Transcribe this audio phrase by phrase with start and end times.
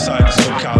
[0.00, 0.79] side of SoCal.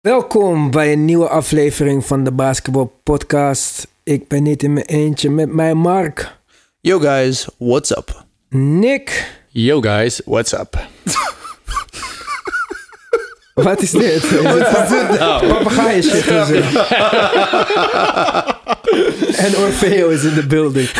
[0.00, 3.88] Welkom bij een nieuwe aflevering van de Basketball Podcast.
[4.02, 6.36] Ik ben niet in mijn eentje met mijn Mark,
[6.80, 8.24] Yo guys, what's up?
[8.48, 9.38] Nick.
[9.48, 10.86] Yo guys, what's up?
[13.54, 14.24] Wat is dit?
[14.24, 16.26] Is het papegaaien shit
[19.46, 20.88] en Orfeo is in de building.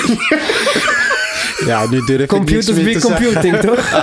[1.66, 4.02] Ja, nu durf Computers be computing, toch?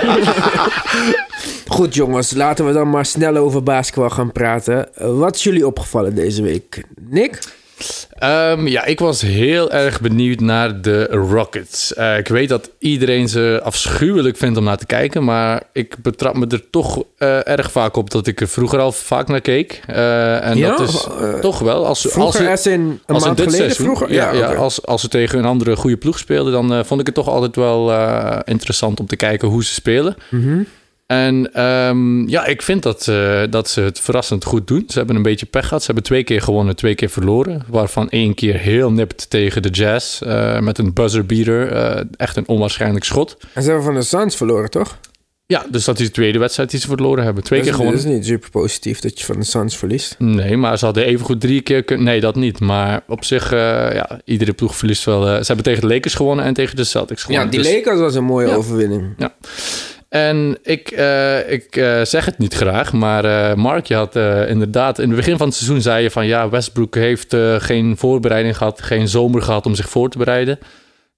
[1.76, 4.88] Goed jongens, laten we dan maar snel over basketbal gaan praten.
[4.94, 6.84] Wat is jullie opgevallen deze week?
[7.08, 7.38] Nick?
[8.18, 11.94] Ehm, ja, ik was heel erg benieuwd naar de Rockets.
[11.94, 16.36] Eh, ik weet dat iedereen ze afschuwelijk vindt om naar te kijken, maar ik betrap
[16.36, 19.80] me er toch eh, erg vaak op dat ik er vroeger al vaak naar keek.
[19.86, 21.06] Eh, en Ja, dat is
[21.40, 21.86] toch wel.
[21.86, 23.74] Als, Vroeger, als ze- als in een als in maand dit geleden?
[23.74, 24.14] seizoen, Vroeger?
[24.14, 27.28] Ja, als, als ze tegen een andere goede ploeg speelden, dan vond ik het toch
[27.28, 27.92] altijd wel
[28.44, 30.16] interessant om te kijken hoe ze spelen.
[30.30, 30.62] Mhm.
[31.06, 34.84] En ehm, ja, ik vind dat, eh, dat ze het verrassend goed doen.
[34.88, 35.80] Ze hebben een beetje pech gehad.
[35.80, 37.62] Ze hebben twee keer gewonnen, twee keer verloren.
[37.68, 41.72] Waarvan één keer heel nipt tegen de Jazz eh, met een buzzer beater.
[41.72, 43.36] eh, echt een onwaarschijnlijk schot.
[43.52, 44.98] En ze hebben van de Suns verloren, toch?
[45.46, 47.42] Ja, dus dat is de tweede wedstrijd die ze verloren hebben.
[47.44, 48.10] Twee keer is, dat gewonnen.
[48.10, 50.14] is niet super positief dat je van de Suns verliest.
[50.18, 52.04] Nee, maar ze hadden evengoed drie keer kunnen...
[52.06, 52.60] Nee, dat niet.
[52.60, 53.58] Maar op zich, eh,
[53.94, 55.22] ja, iedere ploeg verliest wel...
[55.22, 57.50] ze hebben tegen de Lakers gewonnen en tegen de Celtics Ja, gewonnen.
[57.50, 58.54] die Dus- Lakers was een mooie Ja.
[58.54, 59.14] overwinning.
[59.18, 59.34] Ja.
[60.16, 64.48] En ik, eh, ik eh, zeg het niet graag, maar eh, Mark, je had eh,
[64.48, 64.98] inderdaad...
[64.98, 66.26] In het begin van het seizoen zei je van...
[66.26, 70.58] Ja, Westbrook heeft eh, geen voorbereiding gehad, geen zomer gehad om zich voor te bereiden.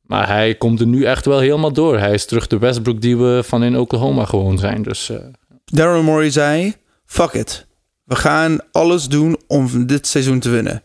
[0.03, 1.99] Maar hij komt er nu echt wel helemaal door.
[1.99, 4.83] Hij is terug de Westbrook die we van in Oklahoma gewoon zijn.
[4.83, 5.17] Dus eh,
[5.65, 6.75] Daryl Morey zei:
[7.07, 7.67] Fuck it.
[8.05, 10.83] We gaan alles doen om dit seizoen te winnen.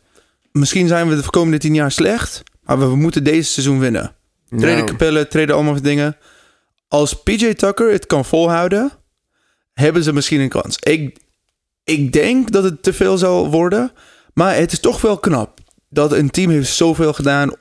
[0.52, 4.16] Misschien zijn we de komende tien jaar slecht, maar we moeten deze seizoen winnen.
[4.50, 6.18] Treden Nou, kapellen, treden allemaal dingen.
[6.94, 8.92] Als PJ Tucker het kan volhouden,
[9.74, 10.78] hebben ze misschien een kans.
[10.80, 11.18] Ik,
[11.84, 13.92] ik denk dat het te veel zal worden,
[14.34, 15.60] maar het is toch wel knap
[15.90, 17.52] dat een team heeft zoveel gedaan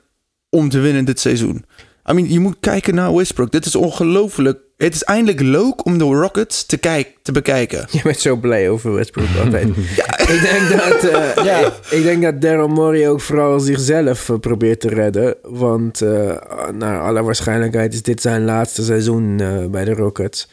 [0.49, 1.65] om te winnen dit seizoen.
[2.09, 3.51] I mean, je moet kijken naar Westbrook.
[3.51, 4.59] Dit is ongelooflijk.
[4.77, 7.87] Het is eindelijk leuk om de Rockets te, kijk, te bekijken.
[7.91, 9.67] je bent zo blij over Westbrook altijd.
[10.33, 14.79] ik, denk dat, eh, ik, ik denk dat Daryl Morey ook vooral zichzelf eh, probeert
[14.79, 15.35] te redden.
[15.41, 16.37] Want eh,
[16.71, 20.49] naar alle waarschijnlijkheid is dit zijn laatste seizoen eh, bij de Rockets.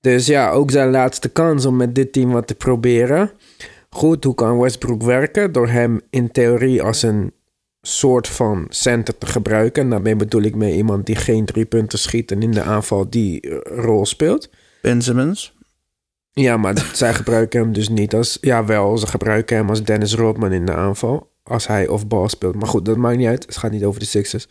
[0.00, 3.30] Dus ja, ook zijn laatste kans om met dit team wat te proberen.
[3.90, 5.52] Goed, hoe kan Westbrook werken?
[5.52, 7.32] Door hem in theorie als een
[7.86, 9.82] soort van center te gebruiken.
[9.82, 13.10] En daarmee bedoel ik mee iemand die geen drie punten schiet en in de aanval
[13.10, 14.50] die eh, rol speelt.
[14.82, 15.54] Ben Simmons.
[16.32, 18.38] Ja, maar zij gebruiken hem dus niet als...
[18.40, 21.32] Ja, wel, ze gebruiken hem als Dennis Rodman in de aanval.
[21.42, 22.54] Als hij of bal speelt.
[22.54, 23.46] Maar goed, dat maakt niet uit.
[23.46, 24.46] Het gaat niet over de Sixers.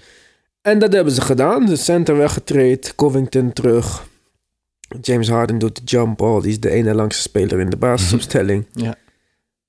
[0.62, 1.66] En dat hebben ze gedaan.
[1.66, 2.96] De center weggetraind.
[2.96, 4.07] Covington terug.
[5.02, 6.42] James Harden doet de jump ball.
[6.42, 8.66] Die is de ene langste speler in de basisopstelling.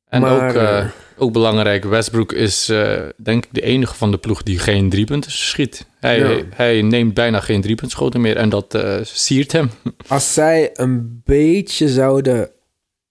[0.05, 4.11] En Maar, ook, eh, eh, ook belangrijk, Westbrook is eh, denk ik de enige van
[4.11, 5.87] de ploeg die geen driepunten schiet.
[6.01, 6.43] Hij, Ja.
[6.55, 9.71] hij neemt bijna geen driepuntschoten meer en dat eh, siert hem.
[10.09, 12.51] Als zij een beetje zouden...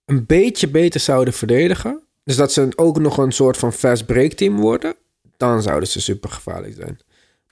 [0.04, 2.02] Een beetje beter zouden verdedigen...
[2.24, 4.94] Dus dat ze ook nog een soort van fast break team worden...
[5.36, 6.98] Dan zouden ze super gevaarlijk zijn.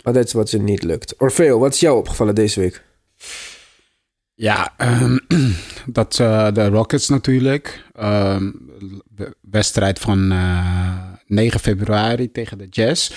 [0.02, 1.14] Maar dat is wat ze niet lukt.
[1.18, 2.82] Orfeo, wat is jou opgevallen deze week?
[4.42, 5.18] Ja, ehm,
[5.98, 7.84] dat eh, de Rockets natuurlijk.
[7.94, 8.50] Ehm,
[9.08, 10.96] de wedstrijd van eh,
[11.26, 13.10] 9 februari tegen de Jazz.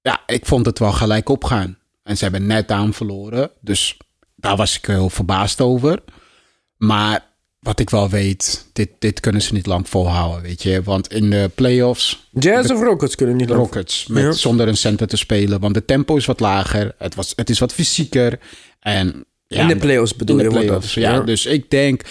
[0.00, 1.78] ja, ik vond het wel gelijk opgaan.
[2.02, 3.50] En ze hebben net aan verloren.
[3.60, 3.96] Dus
[4.36, 6.02] daar was ik heel verbaasd over.
[6.76, 7.24] Maar
[7.58, 10.82] wat ik wel weet, dit, dit kunnen ze niet lang volhouden, weet je.
[10.82, 12.28] Want in de playoffs...
[12.30, 13.60] Jazz of Rockets kunnen niet lang.
[13.60, 14.32] Rockets, met, Ja.
[14.32, 15.60] zonder een center te spelen.
[15.60, 16.94] Want de tempo is wat lager.
[16.98, 18.38] Het, was, het is wat fysieker.
[18.80, 21.20] En, In de playoffs bedoel in de je playoffs, ja.
[21.20, 22.02] Dus ik denk,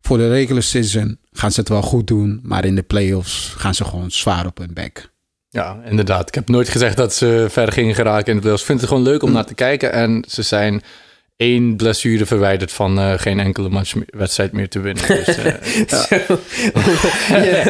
[0.00, 2.40] voor de regular season gaan ze het wel goed doen.
[2.42, 5.12] Maar in de playoffs gaan ze gewoon zwaar op hun bek.
[5.48, 6.28] Ja, inderdaad.
[6.28, 8.62] Ik heb nooit gezegd dat ze ver gingen geraken in de playoffs.
[8.62, 9.92] Ik vind het gewoon leuk om naar te kijken.
[9.92, 10.82] En ze zijn
[11.36, 15.06] één blessure verwijderd van eh, geen enkele match wedstrijd meer te winnen.
[15.06, 15.36] Dus,
[16.08, 16.20] eh,
[17.44, 17.64] Ja.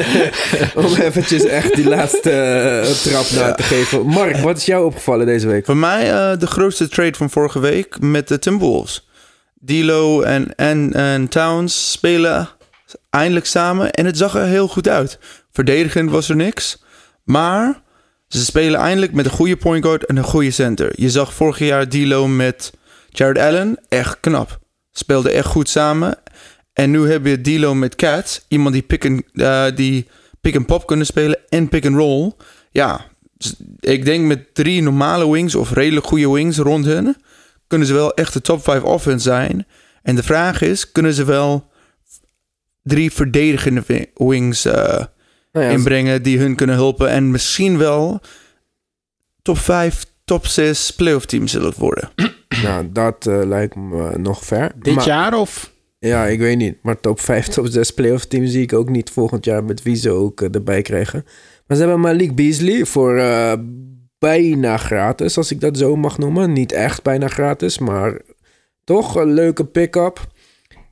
[0.75, 4.07] Om eventjes echt die laatste eh, trap na te geven.
[4.07, 5.65] Mark, wat is jou opgevallen deze week?
[5.65, 9.09] Voor mij eh, de grootste trade van vorige week met de Timberwolves.
[9.61, 12.49] D'Lo en, en, en Towns spelen
[13.11, 15.19] eindelijk samen en het zag er heel goed uit.
[15.53, 16.83] Verdedigend was er niks,
[17.25, 17.83] maar
[18.29, 20.93] ze spelen eindelijk met een goede point guard en een goede center.
[20.95, 22.73] Je zag vorig jaar D'Lo met
[23.17, 24.59] Jared Allen, echt knap.
[24.93, 26.19] Speelde echt goed samen.
[26.73, 30.07] En nu heb je D'Lo met Cat, iemand die pick and, eh, die
[30.41, 32.33] pick and pop kunnen spelen en pick and roll.
[32.71, 33.07] Ja,
[33.37, 37.17] dus ik denk met drie normale wings of redelijk goede wings rond hun,
[37.67, 39.67] kunnen ze wel echt de top 5 offense zijn.
[40.03, 41.71] En de vraag is, kunnen ze wel
[42.83, 45.05] drie verdedigende wi- wings eh,
[45.53, 48.21] Nou ja, inbrengen die hun kunnen helpen en misschien wel
[49.43, 52.11] top 5, top 6 playoff team zullen worden.
[52.62, 54.73] Nou, dat eh, lijkt me nog ver.
[54.79, 55.73] Dit Maar- jaar of...
[55.99, 56.76] Ja, ik weet niet.
[56.82, 59.94] Maar top 5, top 6 playoff teams zie ik ook niet volgend jaar met wie
[59.97, 61.25] ze ook eh, erbij krijgen.
[61.67, 63.53] Maar ze hebben Malik Beasley voor eh,
[64.19, 66.53] bijna gratis, als ik dat zo mag noemen.
[66.53, 68.20] Niet echt bijna gratis, maar
[68.85, 70.27] toch een leuke pick-up.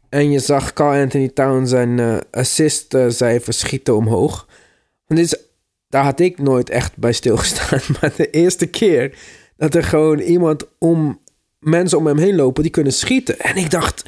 [0.09, 4.49] En je zag Carl Anthony Towns zijn eh assist eh, cijfers schieten omhoog.
[5.07, 5.37] En dit is,
[5.93, 7.81] daar had ik nooit echt bij stilgestaan.
[8.01, 9.19] Maar de eerste keer
[9.57, 11.21] dat er gewoon iemand om
[11.59, 13.39] mensen om hem heen lopen die kunnen schieten.
[13.39, 14.05] En ik dacht,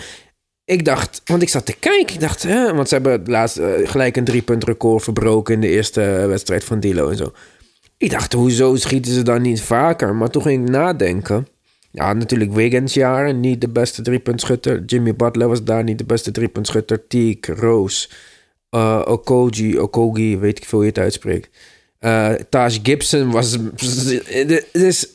[0.65, 2.15] ik dacht, want ik zat te kijken.
[2.15, 5.69] Ik dacht, hè, want ze hebben laatst eh, gelijk een drie-punt record verbroken in de
[5.69, 7.33] eerste eh, wedstrijd van Dilo en zo.
[7.97, 10.15] Ik dacht, hoezo schieten ze dan niet vaker?
[10.15, 11.47] Maar toen ging ik nadenken.
[11.91, 14.85] Ja, natuurlijk Wiggins jaren, niet de beste driepuntschutter.
[14.85, 17.07] Jimmy Butler was daar niet de beste driepuntschutter.
[17.07, 18.09] Teague, Rose,
[18.71, 21.74] eh, Okoji, Okogi, weet ik veel hoe je het uitspreekt.
[22.05, 23.56] Eh Taj Gibson was...
[24.73, 25.06] Dus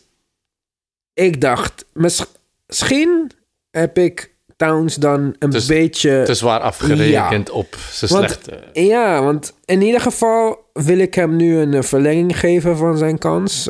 [1.14, 3.32] ik dacht, misschien
[3.72, 6.24] heb ik Towns dan een Dus beetje...
[6.26, 8.64] te zwaar afgerekend op zijn slechte...
[8.74, 13.18] Ja, want in ieder geval wil ik hem nu een eh, verlenging geven van zijn
[13.18, 13.70] kans.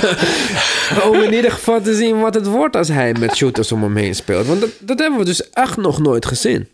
[1.10, 3.96] Om in ieder geval te zien wat het wordt als hij met shooters om hem
[3.96, 4.46] heen speelt.
[4.46, 6.68] Want dat, dat hebben we dus echt nog nooit gezien.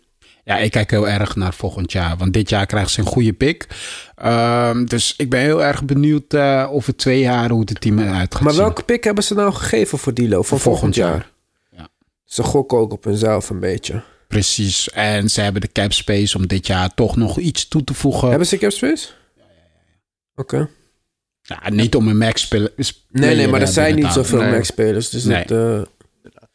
[0.49, 2.17] Ja, ik kijk heel erg naar volgend jaar.
[2.17, 3.67] Want dit jaar krijgen ze een goede pick.
[4.15, 8.33] Ehm, dus ik ben heel erg benieuwd eh, over twee jaar hoe het team eruit
[8.35, 8.61] gaat Maar zien.
[8.61, 11.29] welke pick hebben ze nou gegeven voor Dilo van volgend, jaar?
[11.71, 11.87] Ja.
[12.25, 14.01] Ze gokken ook op hunzelf een beetje.
[14.27, 14.89] Precies.
[14.89, 18.29] En ze hebben de cap space om dit jaar toch nog iets toe te voegen.
[18.29, 19.07] Hebben ze cap space?
[20.35, 20.69] Oké.
[21.41, 22.71] Ja, niet om een max spelen.
[23.09, 24.51] Nee, nee, maar er zijn niet zoveel Nee.
[24.51, 25.09] max-spelers.
[25.09, 25.45] Dus Nee.
[25.45, 25.87] dat,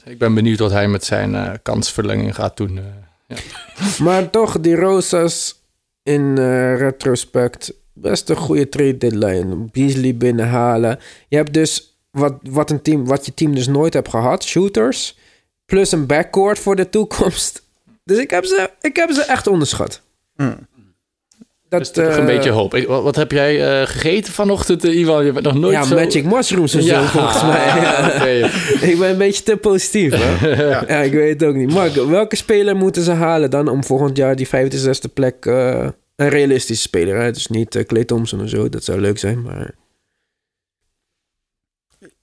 [0.05, 2.81] eh, Ik ben benieuwd wat hij met zijn eh, kansverlenging gaat doen.
[4.05, 5.63] Maar toch, die Rosas
[6.03, 9.57] in eh, retrospect best een goede trade deadline.
[9.73, 10.99] Beasley binnenhalen.
[11.29, 14.45] Je hebt dus wat, wat, een team, wat je team dus nooit hebt gehad.
[14.45, 15.19] Shooters.
[15.67, 17.63] Plus een backcourt voor de toekomst.
[18.07, 20.01] Dus ik heb ze, ik heb ze echt onderschat.
[21.79, 22.75] Dat, Dus toch eh, een beetje hoop.
[22.75, 25.25] Ik- wat, wat heb jij eh, gegeten vanochtend, eh, Iwan?
[25.25, 25.95] Je bent nog nooit Ja, zo...
[25.95, 27.67] Magic Mushrooms en zo volgens mij.
[27.75, 28.47] Ja.
[28.91, 30.13] ik ben een beetje te positief.
[30.15, 30.49] Hè?
[30.71, 31.03] ja.
[31.03, 31.71] ik weet het ook niet.
[31.73, 35.47] Mark, welke speler moeten ze halen dan om volgend jaar die 65e plek...
[35.47, 37.31] eh, een realistische speler, hè?
[37.33, 38.69] Dus niet uh, Clay Thompson of zo.
[38.69, 39.71] Dat zou leuk zijn, maar...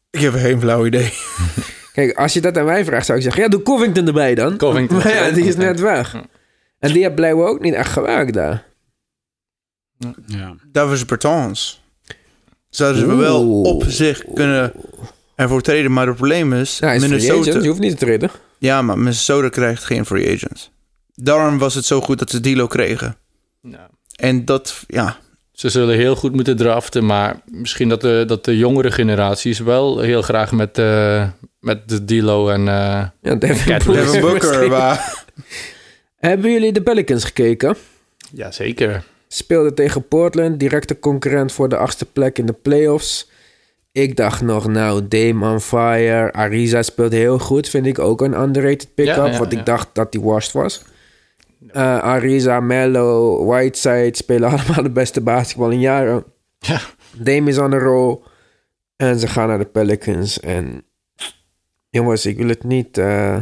[0.10, 1.14] Ik heb geen flauw idee.
[1.94, 3.44] Kijk, als je dat aan mij vraagt, zou ik zeggen...
[3.44, 4.58] Ja, doe Covington erbij dan.
[4.58, 4.98] Covington.
[4.98, 6.16] Maar ja, die is net weg.
[6.80, 8.64] En die heeft blijkbaar ook niet echt gewerkt daar.
[10.26, 10.56] Ja.
[10.72, 11.82] Davis Bertans.
[12.70, 14.72] Zouden ze wel op zich kunnen
[15.36, 15.92] ervoor treden.
[15.94, 17.50] Maar het probleem is, Ja, Minnesota...
[17.50, 17.64] agent.
[17.64, 18.30] Je hoeft niet te treden.
[18.58, 20.72] Ja, maar Minnesota krijgt geen free agents.
[21.16, 23.16] Daarom was het zo goed dat ze Dilo kregen.
[23.62, 23.90] Ja.
[24.16, 25.18] En dat, ja,
[25.52, 30.00] Ze zullen heel goed moeten draften, maar misschien dat de, dat de jongere generaties wel
[30.00, 31.28] heel graag met, eh
[31.60, 32.68] met de Dilo en...
[32.68, 33.94] eh, Ja, Devin Booker.
[33.94, 34.70] Devin Booker, misschien.
[34.70, 35.24] waar...
[36.18, 37.76] Hebben jullie de Pelicans gekeken?
[38.32, 39.04] ja, zeker.
[39.34, 43.30] Speelde tegen Portland, directe concurrent voor de achtste plek in de playoffs.
[43.92, 46.34] Ik dacht nog, nou, Dame on fire.
[46.34, 49.16] Ariza speelt heel goed, vind ik ook een underrated pick-up.
[49.16, 49.60] Ja, ja, want ja.
[49.60, 50.84] ik dacht dat die washed was.
[51.68, 56.24] Eh, Ariza, Mello, Whiteside spelen allemaal de beste basketbal in jaren.
[56.60, 56.82] Ja.
[57.18, 58.20] Dame is on the roll.
[58.96, 60.40] En ze gaan naar de Pelicans.
[60.40, 60.84] En
[61.90, 63.38] jongens, ik wil het niet eh,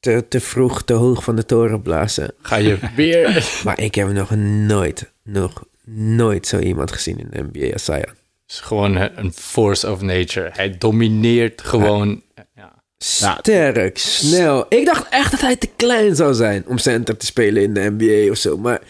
[0.00, 2.34] te, te vroeg te hoog van de toren blazen.
[2.42, 3.60] Ga je weer...
[3.64, 8.14] Maar ik heb nog nooit, nog nooit zo iemand gezien in de NBA als Zion.
[8.48, 10.50] is gewoon een force of nature.
[10.52, 12.22] Hij domineert gewoon.
[12.54, 12.82] Ja.
[12.98, 14.66] Sterk, snel.
[14.68, 17.94] Ik dacht echt dat hij te klein zou zijn om center te spelen in de
[17.98, 18.58] NBA of zo.
[18.58, 18.80] Maar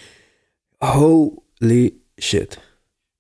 [0.79, 2.59] holy shit.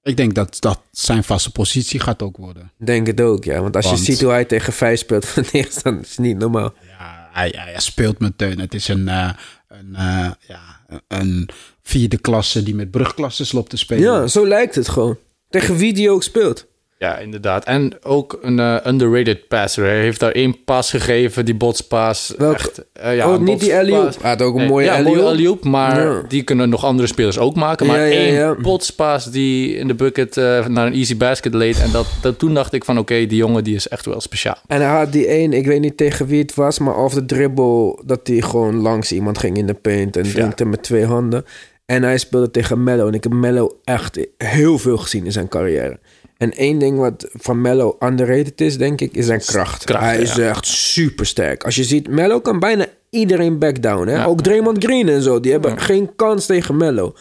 [0.03, 2.71] Ik denk dat dat zijn vaste positie gaat ook worden.
[2.77, 3.61] Denk het ook, ja.
[3.61, 6.19] Want als Want- je ziet hoe hij tegen vijf speelt van de tegenstander, is het
[6.19, 6.75] niet normaal.
[6.99, 8.61] Ja, hij, hij, speelt met Teun.
[8.61, 9.31] Het is een, eh,
[9.69, 11.49] een, eh, ja, een
[11.83, 14.03] vierde klasse die met brugklassen loopt te spelen.
[14.03, 15.19] Ja, zo lijkt het gewoon.
[15.49, 16.67] Tegen wie die ook speelt.
[16.99, 17.65] Ja, inderdaad.
[17.65, 19.85] En ook een eh, underrated passer.
[19.85, 22.37] Hij heeft daar één pas gegeven, die botspaas.
[22.37, 24.17] Echt, eh, ja, oh, niet die alley-oop.
[24.21, 25.65] Hij had ook een Nee, mooie ja, alley-oop.
[25.65, 27.87] maar die kunnen nog andere spelers ook maken.
[27.87, 31.81] Maar Ja, ja, één botspaas die in de bucket eh, naar een easy basket leed.
[31.81, 34.57] En dat, dat, toen dacht ik van oké, die jongen die is echt wel speciaal.
[34.67, 37.25] En hij had die één, ik weet niet tegen wie het was, maar of de
[37.27, 41.45] dribbel, dat hij gewoon langs iemand ging in de paint en drinkte met twee handen.
[41.87, 43.07] En hij speelde tegen Mello.
[43.07, 45.99] En ik heb Mello echt heel veel gezien in zijn carrière.
[46.37, 49.85] En één ding wat van Mello underrated is, denk ik, is zijn kracht.
[49.85, 50.49] kracht, hij is ja.
[50.49, 51.65] echt super sterk.
[51.65, 54.07] Als je ziet, Mello kan bijna iedereen backdown.
[54.07, 54.15] Hè?
[54.15, 54.25] Ja.
[54.25, 57.15] Ook Draymond Green en zo, die hebben geen kans tegen Mello.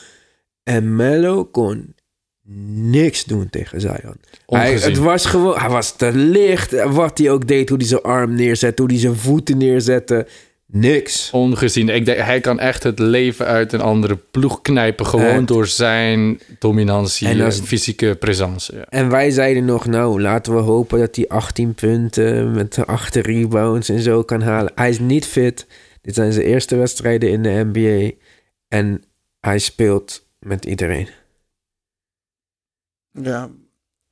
[0.63, 1.95] En Mello kon
[2.73, 4.17] niks doen tegen Zion.
[4.45, 6.83] Hij, het was gewoon, hij was te licht.
[6.83, 10.27] Wat hij ook deed, hoe hij zijn arm neerzette, hoe hij zijn voeten neerzette.
[10.67, 11.31] Niks.
[11.31, 11.89] Ongezien.
[11.89, 15.05] Ik denk, hij kan echt het leven uit een andere ploeg knijpen.
[15.05, 18.75] Gewoon En- door zijn dominantie En en als- fysieke presence.
[18.75, 18.85] Ja.
[18.85, 23.89] En wij zeiden nog, nou, laten we hopen dat hij 18 punten met 8 rebounds
[23.89, 24.71] en zo kan halen.
[24.75, 25.67] Hij is niet fit.
[26.01, 28.11] Dit zijn zijn eerste wedstrijden in de NBA.
[28.67, 29.03] En
[29.39, 31.07] hij speelt met iedereen.
[33.11, 33.49] Ja,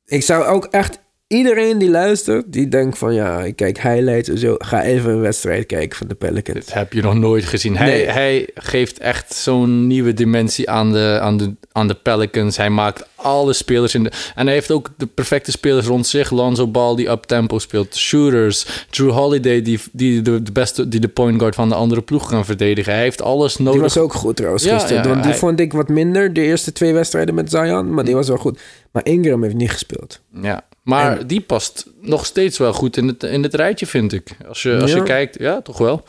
[0.05, 0.99] Ik zou ook echt
[1.33, 5.19] iedereen die luistert, die denkt van ja, ik kijk highlights en zo, ga even een
[5.21, 6.65] wedstrijd kijken van de Pelicans.
[6.65, 7.77] Dit heb je nog nooit gezien.
[7.77, 8.05] Hij, Nee.
[8.09, 12.57] hij geeft echt zo'n nieuwe dimensie aan de, aan, de, aan de Pelicans.
[12.57, 14.11] Hij maakt alle spelers in de...
[14.35, 16.31] En hij heeft ook de perfecte spelers rond zich.
[16.31, 17.95] Lonzo Ball die up-tempo speelt.
[17.95, 18.85] Shooters.
[18.89, 22.29] Drew Holiday die, die, de, de beste, die de point guard van de andere ploeg
[22.29, 22.93] kan verdedigen.
[22.93, 23.71] Hij heeft alles nodig.
[23.73, 25.01] Die was ook goed trouwens Ja, gisteren.
[25.03, 27.93] ja, want die hij- vond ik wat minder, de eerste twee wedstrijden met Zion.
[27.93, 28.59] Maar die was wel goed.
[28.91, 30.19] Maar Ingram heeft niet gespeeld.
[30.41, 34.29] Ja, maar die past nog steeds wel goed in het, in het rijtje, vind ik.
[34.47, 34.97] Als je, als Ja.
[34.97, 36.03] je kijkt, ja, toch wel.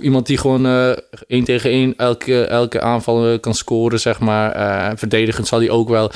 [0.00, 0.90] Iemand die gewoon eh
[1.26, 4.52] één tegen één elke, elke aanval eh, kan scoren, zeg maar.
[4.52, 6.10] Eh, verdedigend zal hij ook wel...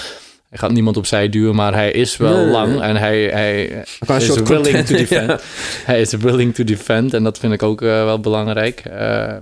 [0.49, 2.81] Hij gaat niemand opzij duwen, maar hij is wel Nee, lang nee.
[2.81, 3.85] en hij, hij
[4.17, 5.29] is willing to defend.
[5.31, 5.39] Ja.
[5.85, 8.83] Hij is willing to defend en dat vind ik ook wel belangrijk.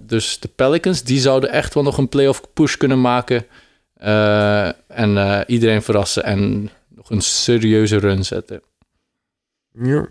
[0.06, 3.46] Dus de Pelicans, die zouden echt wel nog een playoff push kunnen maken.
[4.88, 6.70] En iedereen verrassen en
[7.10, 8.62] een serieuze run zetten.
[9.82, 10.06] Ja.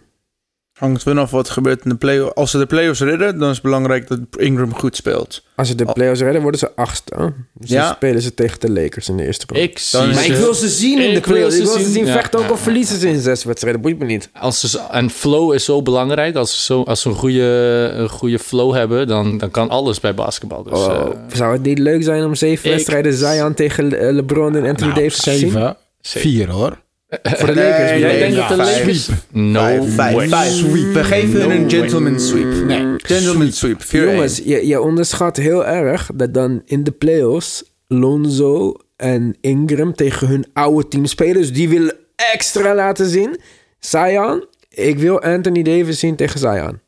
[0.80, 3.48] hangt wel af wat er gebeurt in de play Als ze de playoffs redden, dan
[3.50, 5.44] is het belangrijk dat Ingram goed speelt.
[5.56, 7.34] Als ze de playoffs redden, worden ze achtste.
[7.54, 7.86] Dus Ja.
[7.86, 9.64] dan spelen ze tegen de Lakers in de eerste ronde.
[9.64, 11.56] Ik Dan zie maar ik ze- wil ze zien in Ik de playoffs.
[11.56, 11.94] wil Ik wil ze zien.
[11.94, 13.82] zien Ja, vechten, ook al verliezen ze in zes wedstrijden.
[13.82, 14.30] Boeit me niet.
[14.34, 16.36] Als ze, en flow is zo belangrijk.
[16.36, 20.00] Als ze, zo, als ze een, goede, een goede flow hebben, dan, dan kan alles
[20.00, 20.64] bij basketbal.
[20.64, 24.12] Dus, Oh, eh, zou het niet leuk zijn om zeven ik- wedstrijden Zion tegen Le-
[24.12, 25.40] LeBron en Anthony Nou, Davis te zien?
[25.40, 26.86] zeven, vier hoor.
[27.10, 27.90] Voor de Lakers.
[27.90, 28.80] Nee, jij denkt ja, dat de vijf.
[28.80, 29.10] Lakers...
[29.32, 30.28] No Vijf, vijf, way.
[30.28, 30.52] vijf.
[30.52, 30.94] Sweep.
[30.94, 31.80] We geven hun No een way.
[31.80, 32.66] gentleman sweep.
[32.66, 32.94] Nee.
[32.98, 33.84] Gentleman sweep.
[33.84, 33.88] 4-1.
[33.90, 40.28] Jongens, je, je onderschat heel erg dat dan in de playoffs Lonzo en Ingram tegen
[40.28, 41.36] hun oude team spelen.
[41.36, 41.96] Dus die willen
[42.34, 43.40] extra laten zien.
[43.80, 46.80] Zion, ik wil Anthony Davis zien tegen Zion.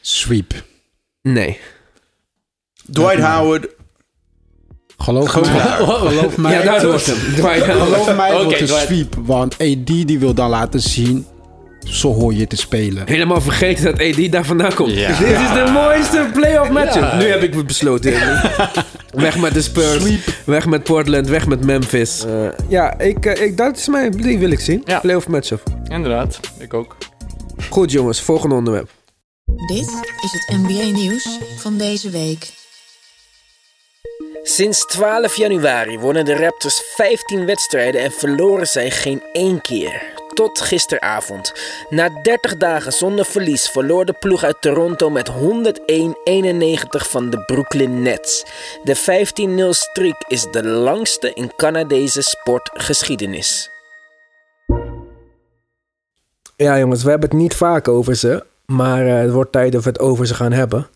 [0.00, 0.52] Sweep.
[1.22, 1.58] Nee.
[2.90, 3.66] Dwight Howard.
[5.02, 5.62] Geloof Gewoon mij.
[6.08, 6.52] Geloof mij.
[6.52, 7.16] Ja, daar wordt hem.
[7.16, 9.14] Geloof mij, Oké, wordt een sweep.
[9.18, 11.26] Want AD die wil dan laten zien,
[11.80, 13.02] zo hoor je te spelen.
[13.06, 14.92] Helemaal vergeten dat AD daar vandaan komt.
[14.92, 15.08] Ja.
[15.18, 17.02] Dit is de mooiste playoff matchup.
[17.02, 17.16] Ja.
[17.16, 18.12] Nu heb ik het besloten.
[19.14, 20.04] weg met de Spurs.
[20.44, 21.28] Weg met Portland.
[21.28, 22.24] Weg met Memphis.
[22.24, 24.10] Eh, ja, ik, eh, ik, dat is mijn...
[24.10, 24.82] Die wil ik zien.
[24.84, 24.98] Ja.
[24.98, 25.62] Playoff matchup.
[25.84, 26.96] Inderdaad, ik ook.
[27.70, 28.90] Goed jongens, volgende onderwerp.
[29.66, 29.88] Dit
[30.22, 32.59] is het NBA nieuws van deze week.
[34.42, 40.02] Sinds 12 januari wonnen de Raptors 15 wedstrijden en verloren zij geen één keer.
[40.34, 41.52] Tot gisteravond.
[41.88, 45.34] Na 30 dagen zonder verlies verloor de ploeg uit Toronto met 101-91
[46.90, 48.44] van de Brooklyn Nets.
[48.84, 48.96] De
[49.66, 53.70] 15-0 streak is de langste in Canadese sportgeschiedenis.
[56.56, 58.46] Ja jongens, we hebben het niet vaak over ze.
[58.66, 60.88] Maar eh, het wordt tijd dat we het over ze gaan hebben.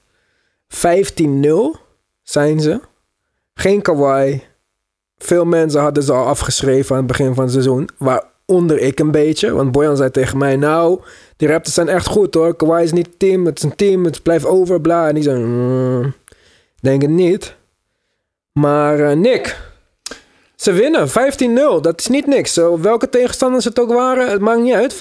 [0.68, 1.80] 15-0
[2.22, 2.80] zijn ze.
[3.54, 4.42] Geen Kawhi.
[5.18, 7.88] Veel mensen hadden ze al afgeschreven aan het begin van het seizoen.
[7.98, 9.52] Waar onder ik een beetje.
[9.52, 11.00] Want Boyan zei tegen mij, nou,
[11.36, 12.56] die Raptors zijn echt goed hoor.
[12.56, 15.08] Kawhi is niet team, het is een team, het blijft over, bla.
[15.08, 16.14] En die zei, mm,
[16.80, 17.56] denk het niet.
[18.52, 19.58] Maar eh, Nick,
[20.56, 21.80] ze winnen 15-0.
[21.80, 22.52] Dat is niet niks.
[22.52, 24.94] Zo, welke tegenstanders het ook waren, het maakt niet uit.
[24.94, 24.96] 15-0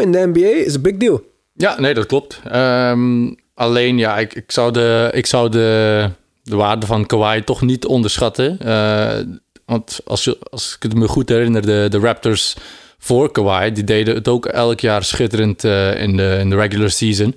[0.00, 1.22] in de NBA is een big deal.
[1.52, 2.40] Ja, nee, dat klopt.
[2.50, 6.10] Ehm, alleen, ja, ik, ik zou, de, ik zou de,
[6.44, 8.58] de waarde van Kawhi toch niet onderschatten.
[8.58, 9.18] Eh,
[9.64, 12.56] want als, je, als ik het me goed herinner, de, de Raptors
[12.98, 13.72] voor Kawhi...
[13.72, 17.36] die deden het ook elk jaar schitterend eh, in, de, in de regular season.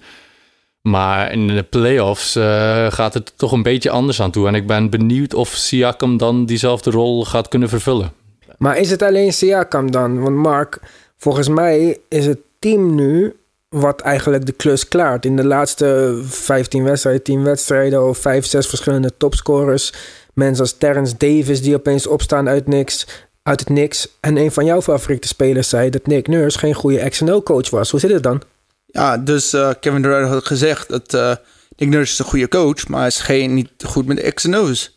[0.81, 4.47] Maar in de playoffs eh gaat het toch een beetje anders aan toe.
[4.47, 8.11] En ik ben benieuwd of Siakam dan diezelfde rol gaat kunnen vervullen.
[8.57, 10.21] Maar is het alleen Siakam dan?
[10.21, 10.79] Want Mark,
[11.17, 13.35] volgens mij is het team nu
[13.69, 15.25] wat eigenlijk de klus klaart.
[15.25, 18.07] In de laatste 15 wedstrijden, 10 wedstrijden...
[18.07, 19.93] of 5, 6 verschillende topscorers.
[20.33, 23.07] Mensen als Terrence Davis die opeens opstaan uit niks...
[23.43, 24.07] Uit het niks.
[24.19, 27.91] En een van jouw favoriete spelers zei dat Nick Nurse geen goede XNO-coach was.
[27.91, 28.41] Hoe zit het dan?
[28.85, 31.35] Ja, dus eh, Kevin Durant had gezegd dat eh
[31.77, 34.45] Nick Nurse is een goede coach, maar hij is geen, niet goed met de X's
[34.45, 34.96] en O's.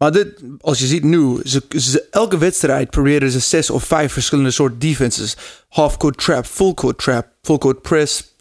[0.00, 4.50] Maar dit, als je ziet nu, ze, elke wedstrijd proberen ze zes of vijf verschillende
[4.50, 5.36] soort defenses.
[5.68, 8.34] Half-court trap, full-court trap, full-court press.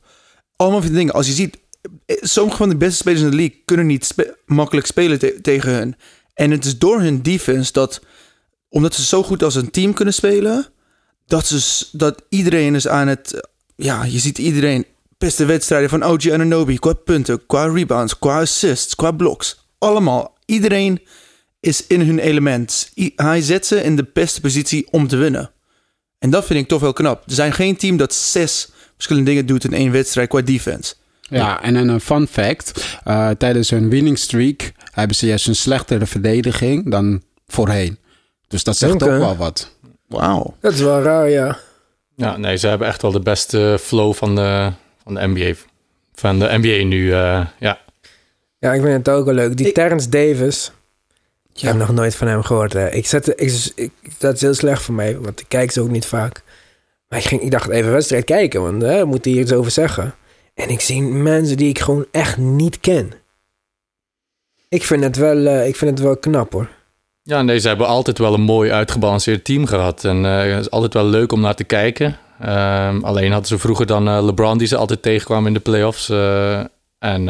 [0.55, 1.13] Allemaal van dingen.
[1.13, 1.57] Als je ziet,
[2.05, 5.71] eh, sommige van de beste spelers in de league kunnen niet makkelijk spelen te- tegen
[5.73, 5.95] hun.
[6.33, 8.01] En het is door hun defense dat,
[8.69, 10.65] omdat ze zo goed als een team kunnen spelen,
[11.25, 13.33] dat, ze, dat iedereen is aan het...
[13.33, 13.39] eh,
[13.75, 14.85] Ja, je ziet iedereen
[15.17, 19.59] beste wedstrijden van OG Ananobi qua punten, qua rebounds, qua assists, qua blocks.
[19.77, 20.37] Allemaal.
[20.45, 21.01] Iedereen
[21.59, 22.91] is in hun element.
[23.15, 25.51] Hij zet ze in de beste positie om te winnen.
[26.19, 27.23] En dat vind ik toch wel knap.
[27.25, 30.93] Er zijn geen team dat zes verschillende dingen doet in één wedstrijd qua defense.
[31.21, 32.97] Ja, en een fun fact.
[33.03, 37.97] eh, tijdens hun winning streak hebben ze juist een slechtere verdediging dan voorheen.
[38.47, 39.75] Dus dat zegt ook wel wat.
[40.07, 40.55] Wauw.
[40.61, 41.57] Dat is wel raar, ja.
[42.15, 44.71] Ja, nee, ze hebben echt wel de beste flow van de,
[45.03, 45.53] van de NBA.
[46.13, 47.79] Van de NBA nu, eh, ja.
[48.60, 49.57] Ja, ik vind het ook wel leuk.
[49.57, 50.71] Die Ik- Terrence Davis.
[51.60, 52.74] Ik heb nog nooit van hem gehoord.
[52.74, 52.89] Hè.
[52.89, 55.89] Ik zette, ik, ik, dat is heel slecht voor mij, want ik kijk ze ook
[55.89, 56.43] niet vaak.
[57.08, 59.72] Maar ik, ging, ik dacht even wedstrijd kijken, want hè, moet hij hier iets over
[59.72, 60.15] zeggen.
[60.54, 63.12] En ik zie mensen die ik gewoon echt niet ken.
[64.69, 66.69] Ik vind het wel, eh, ik vind het wel knap hoor.
[67.24, 70.04] Ja, nee, ze hebben altijd wel een mooi uitgebalanceerd team gehad.
[70.04, 72.17] En het is altijd wel leuk om naar te kijken.
[72.39, 76.10] Ehm, alleen hadden ze vroeger dan eh, LeBron die ze altijd tegenkwamen in de playoffs.
[77.00, 77.24] en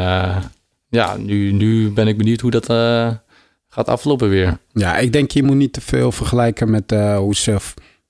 [0.88, 2.66] ja, nu, nu ben ik benieuwd hoe dat
[3.70, 4.58] gaat aflopen weer.
[4.72, 7.56] Ja, ik denk je moet niet te veel vergelijken met eh, hoe ze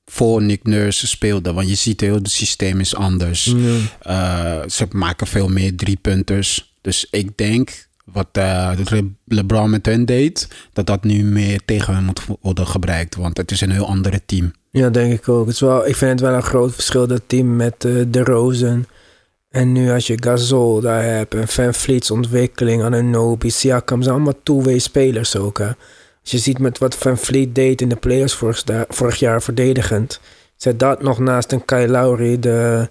[0.04, 1.54] voor Nick Nurse speelden.
[1.54, 3.54] Want je ziet heel het systeem is anders.
[4.00, 6.74] Eh, ze maken veel meer driepunters.
[6.80, 11.94] Dus ik denk wat eh, Le- LeBron met hen deed, dat dat nu meer tegen
[11.94, 13.14] hen moet worden gebruikt.
[13.14, 14.52] Want het is een heel andere team.
[14.70, 15.44] Ja, denk ik ook.
[15.46, 18.86] Het is wel, ik vind het wel een groot verschil dat team met de Rozen.
[19.50, 24.42] En nu als je Gasol daar hebt en Van Vliet's ontwikkeling, Ananobi, Siakam, zijn allemaal
[24.42, 25.58] two-way spelers ook.
[25.58, 25.66] Hè.
[26.20, 30.20] Als je ziet met wat Van Vliet deed in de playoffs vorig, vorig jaar verdedigend.
[30.56, 32.88] Zet dat nog naast een Kyle Lowry, de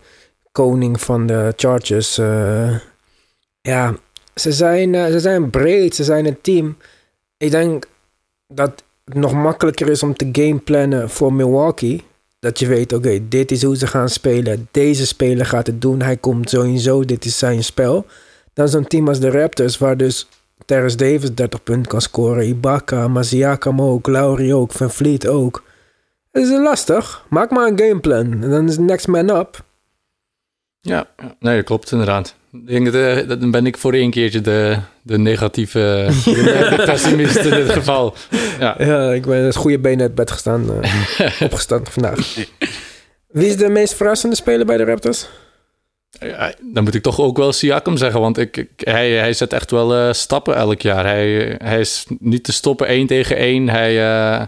[0.51, 2.17] koning van de Chargers.
[2.17, 2.75] eh,
[3.61, 3.95] ja,
[4.35, 6.77] ze zijn, eh, ze zijn breed, ze zijn een team.
[7.37, 7.85] Ik denk
[8.47, 12.03] dat het nog makkelijker is om te gameplannen voor Milwaukee.
[12.39, 14.67] Dat je weet, oké, dit is hoe ze gaan spelen.
[14.71, 16.01] Deze speler gaat het doen.
[16.01, 18.05] Hij komt sowieso, dit is zijn spel.
[18.53, 20.27] Dan zo'n team als de Raptors, waar dus
[20.65, 22.47] Terrence Davis 30 punten kan scoren.
[22.47, 25.63] Ibaka, Maziakam ook, Lowry ook, Van Vliet ook.
[26.31, 27.25] Het is lastig.
[27.29, 28.43] Maak maar een gameplan.
[28.43, 29.63] En dan is next man up.
[30.81, 31.35] Ja, ja.
[31.39, 32.35] nee, dat klopt inderdaad.
[32.65, 37.35] Denk dat, eh, dat dan ben ik voor één keertje de, de negatieve, de, pessimist
[37.37, 38.13] in dit geval.
[38.59, 38.75] Ja.
[38.79, 40.81] Ja, ik ben het goede benen uit bed gestaan.
[40.81, 42.35] eh, opgestaan vandaag.
[43.27, 45.27] Wie is de meest verrassende speler bij de Raptors?
[46.19, 49.53] Ja, dan moet ik toch ook wel Siakam zeggen, want ik, ik- hij, hij zet
[49.53, 51.05] echt wel eh, stappen elk jaar.
[51.05, 53.69] Hij, hij is niet te stoppen één tegen één.
[53.69, 54.45] Hij, eh,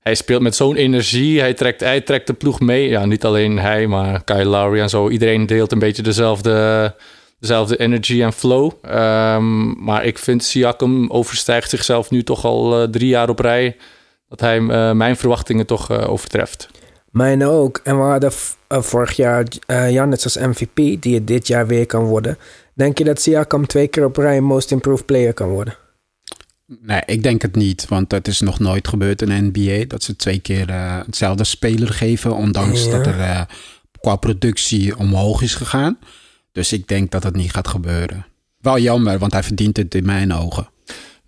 [0.00, 1.40] hij speelt met zo'n energie.
[1.40, 2.88] Hij trekt, hij trekt de ploeg mee.
[2.88, 5.08] Ja, niet alleen hij, maar Kyle Lowry en zo.
[5.08, 6.94] Iedereen deelt een beetje dezelfde,
[7.40, 8.72] dezelfde energy en flow.
[8.82, 13.76] Ehm, maar ik vind Siakam overstijgt zichzelf nu toch al eh, drie jaar op rij.
[14.28, 16.68] Dat hij eh, mijn verwachtingen toch eh, overtreft.
[17.10, 17.80] Mijn ook.
[17.84, 18.32] En we hadden
[18.68, 22.38] vorig jaar eh Giannis als MVP, die het dit jaar weer kan worden.
[22.74, 25.76] Denk je dat Siakam twee keer op rij Most Improved Player kan worden?
[26.80, 27.88] Nee, ik denk het niet.
[27.88, 31.44] Want het is nog nooit gebeurd in de NBA dat ze twee keer eh, hetzelfde
[31.44, 32.34] speler geven.
[32.34, 32.90] Ondanks Ja.
[32.90, 33.46] dat er
[34.00, 35.98] qua productie omhoog is gegaan.
[36.58, 38.26] Dus ik denk dat het niet gaat gebeuren.
[38.60, 40.68] Wel jammer, want hij verdient het in mijn ogen.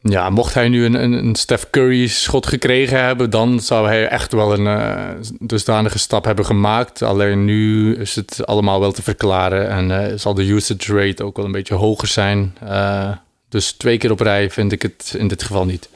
[0.00, 4.08] Ja, mocht hij nu een, een, een Steph Curry schot gekregen hebben, dan zou hij
[4.08, 7.02] echt wel een eh, dusdanige stap hebben gemaakt.
[7.02, 11.36] Alleen nu is het allemaal wel te verklaren en eh, zal de usage rate ook
[11.36, 12.56] wel een beetje hoger zijn.
[12.60, 13.10] Eh,
[13.48, 15.88] dus twee keer op rij vind ik het in dit geval niet.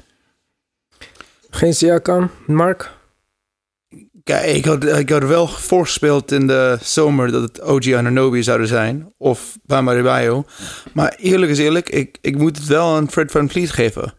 [1.50, 2.90] Geen Siakam, Mark?
[4.24, 8.66] Kijk, ik had, ik had wel voorgespeeld in de zomer dat het OG Ananobi zouden
[8.66, 9.12] zijn.
[9.18, 10.44] Of Bama Adebayo.
[10.92, 14.14] Maar eerlijk is eerlijk, ik, ik moet het wel aan Fred Van Vliet geven.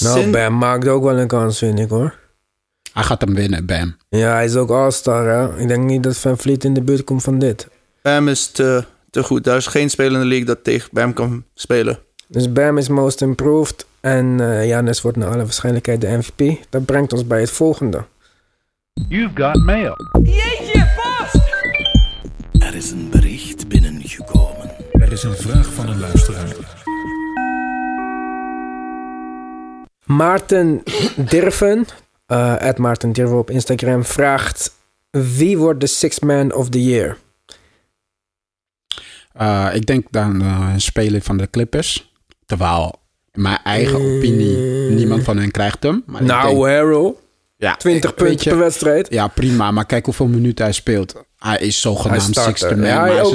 [0.00, 2.14] Nou, Sin- Bam maakt ook wel een kans, vind ik hoor.
[2.92, 3.96] Hij gaat hem winnen, Bam.
[4.08, 5.58] Ja, hij is ook All-Star, hè.
[5.60, 7.68] Ik denk niet dat Van Vliet in de buurt komt van dit.
[8.02, 9.44] Bam is te, te goed.
[9.44, 11.98] Daar is geen speler in de league dat tegen Bam kan spelen.
[12.28, 13.86] Dus Bam is most improved.
[14.00, 16.58] En eh Janis wordt naar alle waarschijnlijkheid de MVP.
[16.70, 18.04] Dat brengt ons bij het volgende.
[19.06, 19.94] You've got mail.
[22.58, 24.70] Er is een bericht binnengekomen.
[24.92, 26.54] Er is een vraag van een luisteraar.
[30.04, 30.82] Maarten
[31.16, 31.86] Dirven,
[32.26, 34.76] eh at Maarten Dirven op Instagram, vraagt...
[35.10, 37.16] Wie wordt de Sixth Man of the Year?
[39.32, 42.12] Eh, ik denk dan eh, een speler van de Clippers.
[42.46, 42.94] Terwijl,
[43.32, 44.56] in mijn eigen opinie,
[44.90, 46.02] niemand van hen krijgt hem.
[46.06, 47.18] Maar nou, denk- Harold.
[47.58, 49.06] Ja, 20 ik- weet punten per wedstrijd.
[49.10, 49.70] Ja, prima.
[49.70, 51.14] Maar kijk hoeveel minuten hij speelt.
[51.38, 52.42] Hij is Hij zogenaamd starter.
[52.58, 53.30] sixth man, Ja, maar hij is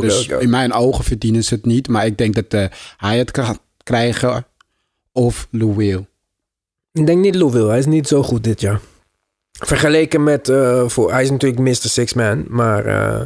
[0.00, 1.88] dus in mijn ogen verdienen ze het niet.
[1.88, 2.64] Maar ik denk dat eh,
[2.96, 4.46] hij het gaat krijgen
[5.12, 6.06] of Lou Will.
[6.92, 7.68] Ik denk niet Louisville.
[7.68, 8.80] Hij is niet zo goed dit jaar.
[9.52, 10.48] Vergeleken met...
[10.48, 11.74] eh, voor, hij is natuurlijk Mr.
[11.74, 12.44] Six Man.
[12.48, 13.20] Maar eh,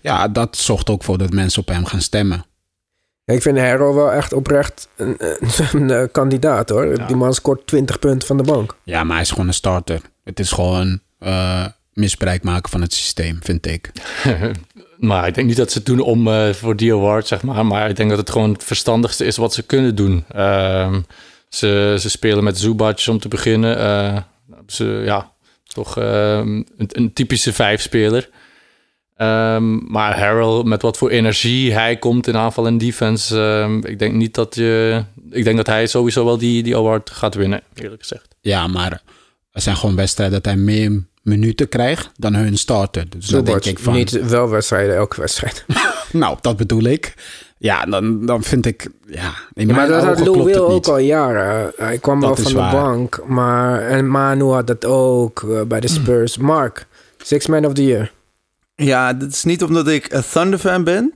[0.00, 2.44] Ja, dat zorgt ook voor dat mensen op hem gaan stemmen.
[3.34, 5.38] Ik vind Harold wel echt oprecht een, een,
[5.72, 7.06] een, eh, kandidaat hoor.
[7.06, 8.76] Die man scoort 20 punten van de bank.
[8.82, 10.00] Ja, maar hij is gewoon een starter.
[10.24, 13.90] Het is gewoon eh, misbruik maken van het systeem, vind ik.
[14.98, 17.66] maar ik denk niet dat ze het doen om eh, voor die award, zeg maar.
[17.66, 20.24] Maar ik denk dat het gewoon het verstandigste is wat ze kunnen doen.
[20.28, 21.00] Ehm,
[21.48, 23.78] ze, ze spelen met Zubac om te beginnen.
[23.78, 24.16] Eh,
[24.66, 28.28] ze, ja, toch ehm, een, een typische vijfspeler.
[29.18, 33.40] Ehm, maar Harold, met wat voor energie hij komt in aanval en defense.
[33.40, 35.02] ehm, ik denk niet dat je.
[35.30, 38.34] Ik denk dat hij sowieso wel die, die award gaat winnen, eerlijk gezegd.
[38.40, 39.02] Ja, maar
[39.52, 43.04] er zijn gewoon wedstrijden dat hij meer minuten krijgt dan hun starter.
[43.08, 43.94] Dus dan denk ik van...
[43.94, 45.64] Niet wel wedstrijden, elke wedstrijd.
[46.12, 47.14] Nou, dat bedoel ik.
[47.58, 48.88] Ja, dan, dan vind ik...
[49.06, 51.72] Ja, in Ja, maar mijn dat had Lou Will ook al jaren.
[51.76, 52.72] Hij kwam wel Dat van de waar.
[52.72, 53.22] bank.
[53.26, 56.36] Maar, en Manu had dat ook eh, bij de Spurs.
[56.36, 56.86] Mark,
[57.22, 58.10] Six Man of the Year.
[58.84, 61.12] Ja, dat is niet omdat ik een Thunder fan ben.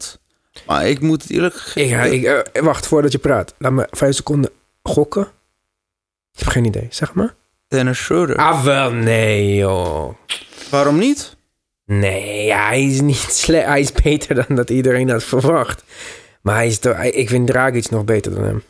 [0.66, 1.55] Maar ik moet het eerlijk...
[1.75, 3.55] Ik, ik, eh, wacht, voordat je praat.
[3.59, 4.51] Laat me vijf seconden
[4.83, 5.22] gokken.
[6.33, 7.35] Ik heb geen idee, zeg maar.
[7.68, 8.37] Dennis Schroeder.
[8.37, 10.14] Ah, wel, nee, joh.
[10.70, 11.37] Waarom niet?
[11.85, 13.66] Nee, ja, hij is niet slecht.
[13.66, 15.85] Hij is beter dan dat iedereen had verwacht.
[16.40, 16.79] Maar hij is
[17.14, 18.62] ik vind Dragic nog beter dan hem.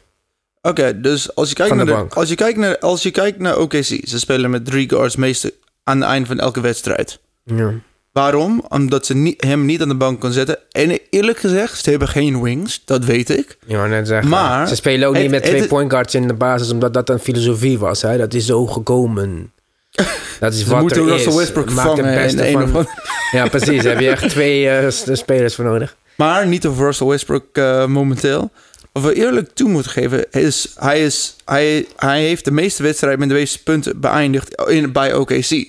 [0.62, 3.38] Oké, dus als je, kijkt de naar de, als, je kijkt naar, als je kijkt
[3.38, 5.50] naar OKC, ze spelen met drie guards meestal
[5.84, 7.20] aan het einde van elke wedstrijd.
[7.44, 7.72] Ja.
[8.12, 8.64] Waarom?
[8.68, 10.58] Omdat ze niet, hem niet aan de bank kon zetten.
[10.70, 13.56] En eerlijk gezegd, ze hebben geen wings, dat weet ik.
[13.66, 14.28] Wou net zeggen.
[14.28, 16.94] Maar- Ze spelen ook het- niet met het- twee point guards in de basis, omdat
[16.94, 18.02] dat een filosofie was.
[18.02, 18.16] Hè?
[18.18, 19.52] Dat is zo gekomen.
[20.40, 21.38] Dat is wat moeten er Russell is.
[21.38, 22.86] Westbrook Maak vangen beste van- of
[23.32, 23.82] Ja, precies.
[23.82, 25.96] Heb je echt twee eh, spelers voor nodig.
[26.16, 28.50] Maar niet over Russell Westbrook eh, momenteel.
[28.92, 30.72] Wat we eerlijk toe moeten geven is...
[30.78, 35.14] Hij, is hij, hij heeft de meeste wedstrijden met de meeste punten beëindigd in, bij
[35.14, 35.66] OKC.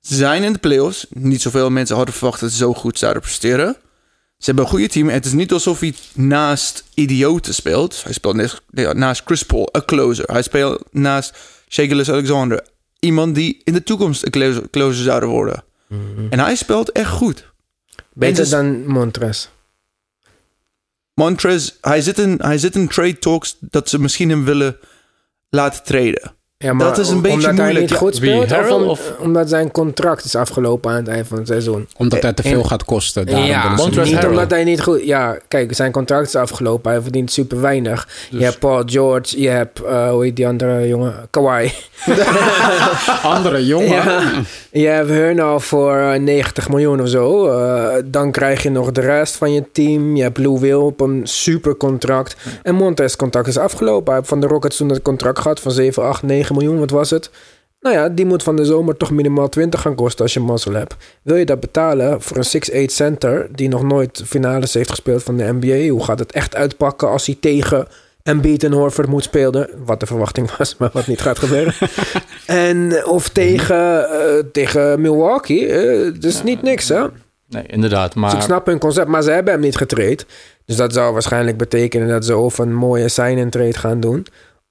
[0.00, 1.06] Ze zijn in de playoffs.
[1.10, 3.76] Niet zoveel mensen hadden verwacht dat ze zo goed zouden presteren.
[4.38, 5.08] Ze hebben een goede team.
[5.08, 8.02] En het is niet alsof hij naast idioten speelt.
[8.02, 8.60] Hij speelt
[8.94, 10.24] naast, Chris Paul, een closer.
[10.32, 12.66] Hij speelt naast Shea Alexander.
[12.98, 15.64] Iemand die in de toekomst een closer, closer zouden worden.
[16.30, 17.46] En hij speelt echt goed.
[18.12, 19.48] Beter is- dan Montres.
[21.14, 24.76] Montrez, hij zit, in, hij zit in trade talks dat ze misschien hem willen
[25.48, 26.34] laten traden.
[26.64, 27.72] Ja, maar dat is een om- beetje omdat moeilijk.
[27.78, 30.96] hij niet goed wie, speelt, of, Harrell om- of- omdat zijn contract is afgelopen aan
[30.96, 31.88] het eind van het seizoen.
[31.96, 33.26] Omdat hij te veel En- gaat kosten.
[33.26, 34.28] Daarom ja, niet Harrell.
[34.30, 35.04] omdat hij niet goed...
[35.04, 36.90] Ja, kijk, zijn contract is afgelopen.
[36.92, 38.08] Hij verdient super weinig.
[38.30, 39.82] Dus- Je hebt Paul George, je hebt...
[39.82, 41.14] eh, hoe heet die andere jongen?
[41.30, 41.70] Kawhi.
[43.22, 43.88] Andere jongen.
[43.88, 44.22] Ja,
[44.70, 47.46] je hebt hun al voor eh, 90 miljoen of zo.
[47.48, 50.16] Eh, dan krijg je nog de rest van je team.
[50.16, 52.36] Je hebt Lou Will op een super contract.
[52.62, 54.04] En Montes contract is afgelopen.
[54.06, 56.78] Hij heeft van de Rockets toen het contract gehad van 7, 8, 9 miljoen.
[56.78, 57.30] Wat was het?
[57.80, 60.72] Nou ja, die moet van de zomer toch minimaal 20 gaan kosten als je mazzel
[60.72, 60.96] hebt.
[61.22, 65.36] Wil je dat betalen voor een 6'8 center die nog nooit finales heeft gespeeld van
[65.36, 65.88] de NBA?
[65.88, 67.86] Hoe gaat het echt uitpakken als hij tegen
[68.22, 69.70] Embiid en Horford moet spelen?
[69.84, 71.74] Wat de verwachting was, maar wat niet gaat gebeuren.
[72.46, 77.06] en of tegen, eh, tegen Milwaukee, eh dus niet niks hè.
[77.48, 78.14] Nee, inderdaad.
[78.14, 80.26] Maar Dus ik snap hun concept, maar ze hebben hem niet getraind.
[80.64, 84.26] Dus dat zou waarschijnlijk betekenen dat ze of een mooie sign-and-trade gaan doen.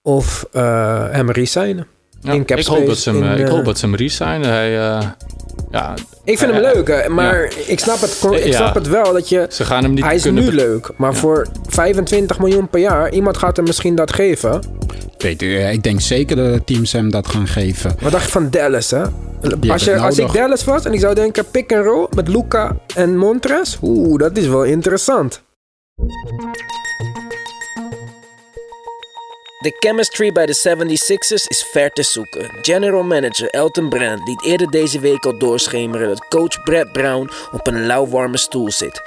[0.08, 1.88] Of eh, hem resignen.
[2.22, 4.50] Ja, in ik, hoop dat ze hem, in, ik eh, hoop dat ze hem resignen.
[4.50, 5.08] Hij, eh,
[5.72, 5.93] ja,
[6.24, 7.50] Ik vind hem leuk, maar ja.
[7.65, 8.56] ik, snap het, ik Ja.
[8.56, 9.46] snap het wel dat je...
[9.50, 13.12] Ze gaan hem niet Hij is nu leuk, maar voor 25 miljoen per jaar...
[13.12, 14.62] iemand gaat hem misschien dat geven.
[15.17, 17.96] Weet u, ik denk zeker dat de teams hem dat gaan geven.
[18.02, 19.02] Wat dacht je van Dallas, hè?
[19.67, 20.34] Als, je, als ik.
[20.34, 23.78] Dallas was en ik zou denken pick and roll met Luca en Montres...
[23.82, 25.41] Oeh, dat is wel interessant.
[29.60, 32.50] De chemistry bij de 76ers is ver te zoeken.
[32.62, 37.67] General manager Elton Brand liet eerder deze week al doorschemeren dat coach Brad Brown op
[37.67, 39.02] een lauwwarme stoel zit.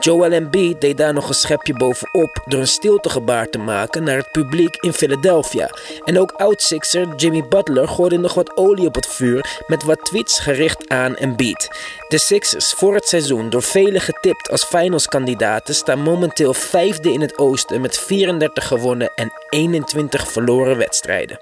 [0.00, 4.30] Joel Embiid deed daar nog een schepje bovenop door een stiltegebaar te maken naar het
[4.30, 5.70] publiek in Philadelphia.
[6.04, 10.40] En ook oud-Sixer Jimmy Butler gooide nog wat olie op het vuur met wat tweets
[10.40, 11.68] gericht aan Embiid.
[12.08, 17.38] De Sixers, voor het seizoen door velen getipt als finalskandidaten, staan momenteel vijfde in het
[17.38, 21.40] oosten met 34 gewonnen en 21 verloren wedstrijden.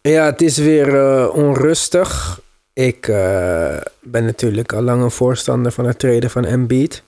[0.00, 2.40] Ja, het is weer eh, onrustig.
[2.72, 7.02] Ik eh, ben natuurlijk al lang een voorstander van het treden van Embiid.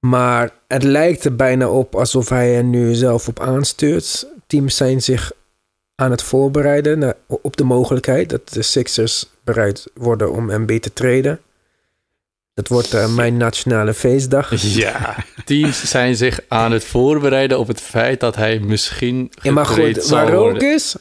[0.00, 4.26] Maar het lijkt er bijna op alsof hij er nu zelf op aanstuurt.
[4.46, 5.32] Teams zijn zich
[5.94, 10.92] aan het voorbereiden naar- op de mogelijkheid dat de Sixers bereid worden om Embiid te
[10.92, 11.40] treden.
[12.54, 14.62] Dat wordt eh, mijn nationale feestdag.
[14.62, 19.66] Ja, teams zijn zich aan het voorbereiden op het feit dat hij misschien Ja, maar
[19.66, 20.94] goed, zal waar ook is,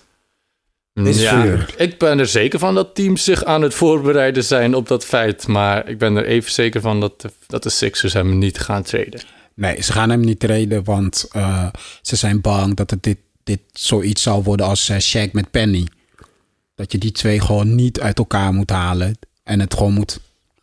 [0.94, 1.74] is ja, vuur.
[1.78, 5.48] ik ben er zeker van dat teams zich aan het voorbereiden zijn op dat feit.
[5.48, 8.84] Maar ik ben er even zeker van dat de, dat de Sixers hem niet gaan
[8.84, 9.22] traden.
[9.56, 11.68] Nee, ze gaan hem niet treden, want eh,
[12.02, 15.88] ze zijn bang dat het dit, dit zoiets zal worden als uh, Shaq met Penny.
[16.76, 20.20] Dat je die twee gewoon niet uit elkaar moet halen en het gewoon moet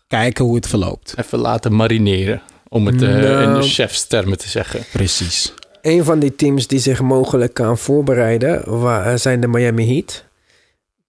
[0.09, 1.15] kijken hoe het verloopt.
[1.17, 3.43] Even laten marineren, om het eh, Nou.
[3.43, 4.81] in de chefstermen te zeggen.
[4.93, 5.53] Precies.
[5.83, 10.25] Een van die teams die zich mogelijk kan voorbereiden wa- eh, zijn de Miami Heat.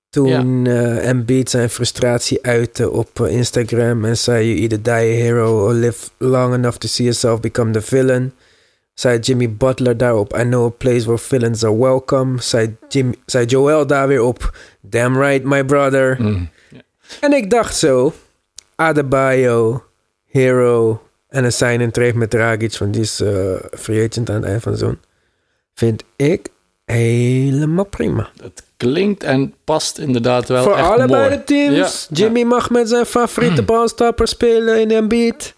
[0.10, 5.66] Toen eh Embiid zijn frustratie uitte op Instagram en zei: You either die a hero
[5.68, 8.34] or live long enough to see yourself become the villain.
[9.02, 12.42] Zei Jimmy Butler daarop: I know a place where villains are welcome.
[12.42, 16.18] Zei, Jim, zei Joel daar weer op: Damn right, my brother.
[16.20, 16.50] Mm.
[17.20, 18.14] En ik dacht zo:
[18.76, 19.84] Adebayo,
[20.26, 24.36] Hero en een sign and trade met Dragic, want die is eh, free agent aan
[24.36, 24.98] het eind van.
[25.74, 26.48] Vind ik
[26.86, 28.30] helemaal prima.
[28.42, 31.30] Het klinkt en past inderdaad wel Voor echt allebei mooi.
[31.30, 32.08] de teams.
[32.10, 35.56] Ja, Jimmy mag met zijn favoriete balstapper spelen in Embiid.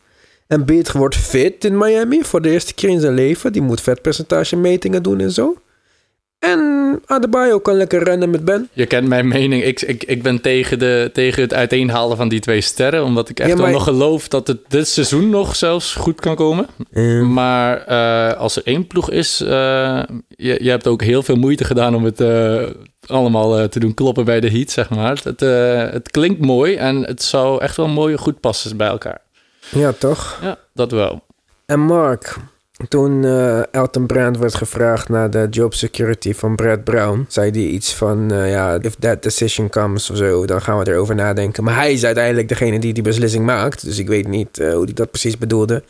[0.54, 3.52] Embiid wordt fit in Miami voor de eerste keer in zijn leven.
[3.54, 5.56] Die moet vetpercentage metingen doen en zo.
[6.40, 8.70] En Adebayo kan lekker rennen met Ben.
[8.74, 9.64] Je kent mijn mening.
[9.64, 13.04] Ik, ik, ik ben tegen, de, tegen het uiteenhalen van die twee sterren.
[13.04, 16.20] Omdat ik echt Ja, maar- wel nog geloof dat het dit seizoen nog zelfs goed
[16.20, 16.68] kan komen.
[17.34, 19.42] Maar eh, als er één ploeg is...
[19.42, 22.64] eh, je, je hebt ook heel veel moeite gedaan om het eh,
[23.08, 25.20] allemaal te doen kloppen bij de Heat, zeg maar.
[25.24, 29.22] Het, eh, het klinkt mooi en het zou echt wel mooi goed passen bij elkaar.
[29.74, 30.40] Ja, toch?
[30.42, 31.26] Ja, dat wel.
[31.66, 32.38] En Mark,
[32.88, 37.62] toen eh, Elton Brand werd gevraagd naar de job security van Brad Brown, zei hij
[37.62, 41.64] iets van, eh, ja, if that decision comes of zo, dan gaan we erover nadenken.
[41.64, 44.84] Maar hij is uiteindelijk degene die die beslissing maakt, dus ik weet niet eh, hoe
[44.84, 45.84] hij dat precies bedoelde.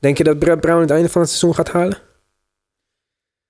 [0.00, 1.98] Denk je dat Brad Brown het einde van het seizoen gaat halen?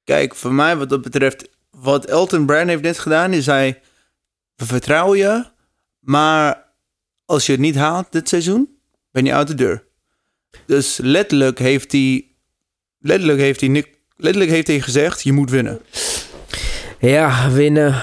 [0.04, 3.80] Kijk, voor mij wat dat betreft, wat Elton Brand heeft net gedaan, is hij,
[4.54, 5.44] we vertrouwen je,
[5.98, 6.72] maar
[7.24, 8.75] als je het niet haalt dit seizoen,
[9.16, 9.84] ben je uit de deur.
[10.66, 12.24] Dus letterlijk heeft hij,
[12.98, 13.84] letterlijk heeft hij,
[14.16, 15.80] letterlijk heeft hij gezegd, je moet winnen.
[16.98, 17.94] Ja, winnen.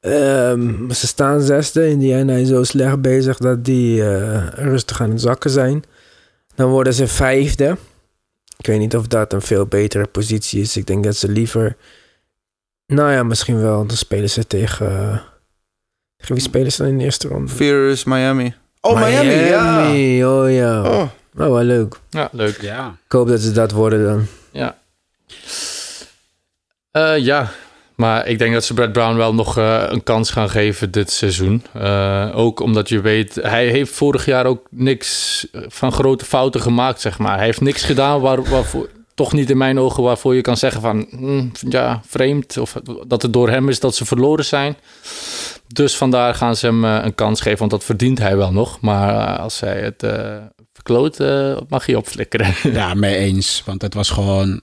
[0.00, 1.88] Ehm, ze staan zesde.
[1.88, 5.82] Indiana is zo slecht bezig dat die eh, rustig aan het zakken zijn.
[6.54, 7.76] Dan worden ze vijfde.
[8.58, 10.76] Ik weet niet of dat een veel betere positie is.
[10.76, 11.76] Ik denk dat ze liever...
[12.86, 13.86] Nou ja, misschien wel.
[13.86, 14.86] Dan spelen ze tegen...
[14.88, 15.18] eh,
[16.16, 17.52] tegen wie spelen ze dan in de eerste ronde?
[17.52, 18.54] Fierce Miami.
[18.84, 19.90] Oh, Miami, ja.
[20.28, 20.82] Oh ja.
[20.82, 21.08] Oh.
[21.36, 21.96] Oh, wel leuk.
[22.10, 22.60] Ja, leuk.
[22.60, 22.96] Ja.
[23.04, 24.26] Ik hoop dat ze dat worden dan.
[24.50, 24.76] Ja.
[26.90, 27.50] Eh, ja,
[27.94, 31.10] maar ik denk dat ze Brad Brown wel nog eh, een kans gaan geven dit
[31.10, 31.64] seizoen.
[31.72, 37.00] Eh, ook omdat je weet, hij heeft vorig jaar ook niks van grote fouten gemaakt,
[37.00, 37.36] zeg maar.
[37.36, 40.80] Hij heeft niks gedaan waar, waarvoor, toch niet in mijn ogen, waarvoor je kan zeggen
[40.80, 42.56] van, hm, ja, vreemd.
[42.56, 44.76] Of dat het door hem is dat ze verloren zijn.
[45.72, 48.80] Dus vandaar gaan ze hem eh, een kans geven, want dat verdient hij wel nog.
[48.80, 50.36] Maar eh, als hij het eh
[50.72, 51.18] verkloot,
[51.68, 52.54] mag hij opflikkeren.
[52.72, 53.62] Ja, mee eens.
[53.66, 54.60] Want het was gewoon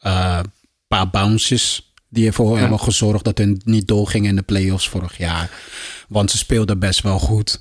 [0.00, 0.52] een
[0.88, 5.50] paar bounces die ervoor hebben gezorgd dat hun niet doorgingen in de playoffs vorig jaar.
[6.08, 7.60] Want ze speelden best wel goed.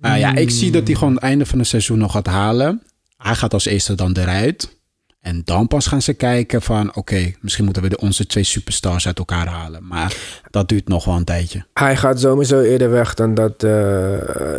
[0.00, 2.82] Ja, ik zie dat hij gewoon het einde van het seizoen nog gaat halen.
[3.16, 4.77] Hij gaat als eerste dan eruit.
[5.20, 6.94] En dan pas gaan ze kijken van...
[6.94, 9.86] oké, misschien moeten we de, onze twee superstars uit elkaar halen.
[9.86, 10.16] Maar
[10.50, 11.64] dat duurt nog wel een tijdje.
[11.72, 13.70] Hij gaat sowieso eerder weg dan dat eh,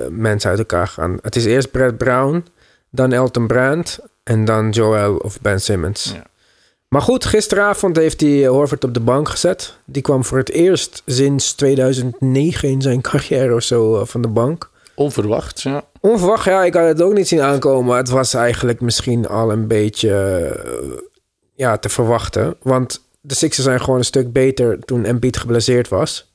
[0.09, 1.17] mensen uit elkaar gaan.
[1.21, 2.45] Het is eerst Brett Brown,
[2.89, 6.13] dan Elton Brand en dan Joel of Ben Simmons.
[6.87, 9.77] Maar goed, gisteravond heeft hij Horford op de bank gezet.
[9.85, 14.27] Die kwam voor het eerst sinds 2009 in zijn carrière of zo eh, van de
[14.27, 14.69] bank.
[14.99, 15.83] Onverwacht, ja.
[15.99, 17.97] Onverwacht, ja, ik had het ook niet zien aankomen.
[17.97, 20.97] Het was eigenlijk misschien al een beetje eh,
[21.55, 22.55] ja, te verwachten.
[22.61, 26.31] Want de Sixers zijn gewoon een stuk beter toen Embiid geblesseerd was.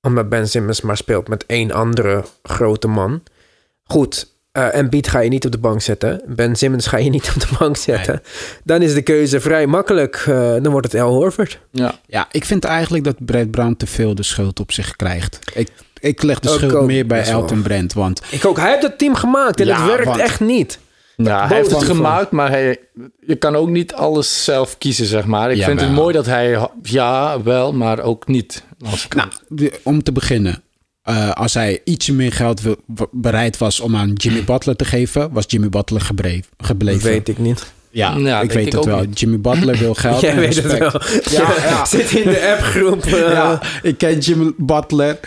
[0.00, 3.22] Omdat Ben Simmons maar speelt met één andere grote man.
[3.84, 6.22] Goed, eh Embiid ga je niet op de bank zetten.
[6.26, 8.22] Ben Simmons ga je niet op de bank zetten.
[8.64, 10.16] Dan is de keuze vrij makkelijk.
[10.16, 11.60] Eh, dan wordt het Al Horford.
[11.70, 12.00] Ja.
[12.06, 15.38] Ja, ik vind eigenlijk dat Brad Brown te veel de schuld op zich krijgt.
[15.54, 15.68] Ik,
[16.00, 17.24] ik leg de Ook schuld ook meer bij.
[17.24, 17.92] Elton Brand.
[17.92, 18.56] Want Ik ook.
[18.56, 20.78] Hij heeft het team gemaakt en Ja, het werkt want- echt niet.
[21.16, 22.78] Ja, hij heeft het gemaakt, maar hij,
[23.26, 25.50] je kan ook niet alles zelf kiezen, zeg maar.
[25.52, 28.64] Ik vind het mooi dat hij, ja, wel, maar ook niet.
[28.90, 29.28] Als ik- Nou,
[29.82, 30.62] om te beginnen.
[31.02, 32.76] eh, als hij ietsje meer geld wil-
[33.10, 37.10] bereid was om aan Jimmy Butler te geven, was Jimmy Butler gebreef, gebleven.
[37.10, 37.72] Weet ik niet.
[37.90, 39.00] Ja, Ja, ik weet ik het ook wel.
[39.00, 39.20] niet.
[39.20, 40.92] Jimmy Butler wil geld Jij en weet het wel.
[41.30, 41.84] Ja, ja.
[41.96, 43.04] Zit in de appgroep.
[43.04, 43.10] eh.
[43.32, 45.18] Ja, ik ken Jimmy Butler.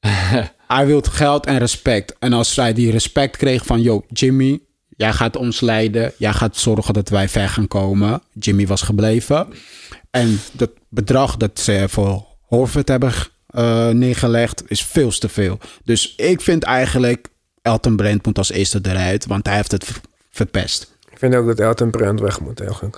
[0.74, 2.16] hij wil geld en respect.
[2.18, 3.82] En als hij die respect kreeg van...
[3.82, 6.12] Yo, Jimmy, jij gaat ons leiden.
[6.18, 8.22] Jij gaat zorgen dat wij ver gaan komen.
[8.32, 9.46] Jimmy was gebleven.
[10.10, 13.12] En dat bedrag dat ze voor Horford hebben
[13.46, 14.62] eh, neergelegd...
[14.66, 15.58] is veel te veel.
[15.84, 17.28] Dus ik vind eigenlijk...
[17.62, 19.26] Elton Brand moet als eerste eruit.
[19.26, 20.96] Want hij heeft het ver- verpest.
[21.10, 22.96] Ik vind ook dat Elton Brand weg moet eigenlijk.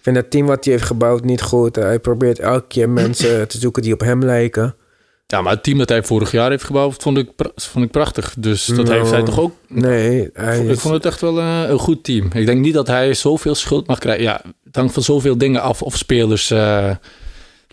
[0.00, 1.76] Ik vind het team wat hij heeft gebouwd niet goed.
[1.76, 4.74] Hij probeert elke keer mensen te zoeken die op hem lijken.
[5.30, 8.34] Ja, maar het team dat hij vorig jaar heeft gebouwd, vond ik, vond ik prachtig.
[8.38, 9.52] Dus dat Nou, heeft hij toch ook...
[9.68, 12.28] Nee, hij Ik is- vond het echt wel eh, een goed team.
[12.34, 14.22] Ik denk niet dat hij zoveel schuld mag krijgen.
[14.24, 16.90] Ja, het hangt van zoveel dingen af of spelers eh,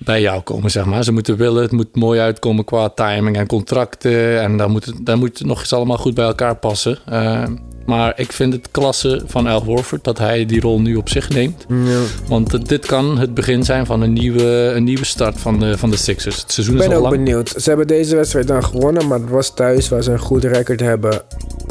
[0.04, 1.04] bij jou komen, zeg maar.
[1.04, 4.42] Ze moeten willen, het moet mooi uitkomen qua timing en contracten.
[4.42, 6.98] En dan moet het, dan moet het nog eens allemaal goed bij elkaar passen.
[7.06, 7.44] Eh,
[7.86, 11.30] maar ik vind het klasse van Al Horford dat hij die rol nu op zich
[11.30, 11.66] neemt.
[11.70, 12.00] Ja.
[12.28, 15.90] Want dit kan het begin zijn van een nieuwe, een nieuwe start van de, van
[15.90, 16.42] de Sixers.
[16.42, 17.24] Het seizoen Ik is ben al ook lang.
[17.24, 17.50] benieuwd.
[17.50, 20.80] Ze hebben deze wedstrijd dan gewonnen, maar het was thuis waar ze een goed record
[20.80, 21.22] hebben.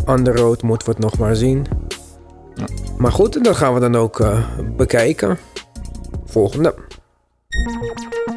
[0.06, 1.66] On the road moeten we het nog maar zien.
[2.98, 4.38] Maar goed, dat gaan we dan ook eh,
[4.76, 5.38] bekijken.
[6.26, 6.74] Volgende.
[7.54, 8.35] Música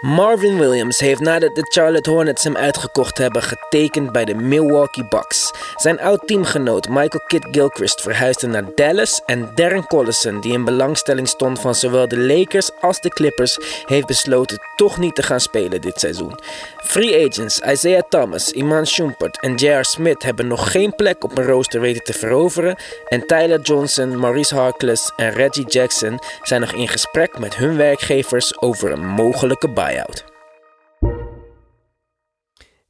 [0.00, 5.50] Marvin Williams heeft nadat de Charlotte Hornets hem uitgekocht hebben getekend bij de Milwaukee Bucks.
[5.76, 11.60] Zijn oud-teamgenoot Michael Kidd Gilchrist verhuisde naar Dallas en Darren Collison, die in belangstelling stond
[11.60, 16.00] van zowel de Lakers als de Clippers, heeft besloten toch niet te gaan spelen dit
[16.00, 16.38] seizoen.
[16.76, 19.84] Free agents Isaiah Thomas, Iman Shumpert en J.R.
[19.84, 22.76] Smith hebben nog geen plek op een rooster weten te veroveren
[23.08, 28.60] en Tyler Johnson, Maurice Harkless en Reggie Jackson zijn nog in gesprek met hun werkgevers
[28.60, 30.24] over een mogelijke buyout.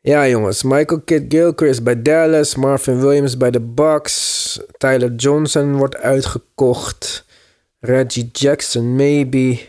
[0.01, 0.63] Ja, jongens.
[0.63, 2.55] Michael Kidd Gilchrist bij Dallas.
[2.55, 4.61] Marvin Williams bij de Bucks.
[4.79, 7.25] Tyler Johnson wordt uitgekocht.
[7.81, 9.61] Reggie Jackson, maybe.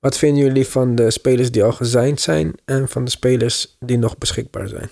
[0.00, 3.98] Wat vinden jullie van de spelers die al gezeind zijn en van de spelers die
[3.98, 4.90] nog beschikbaar zijn?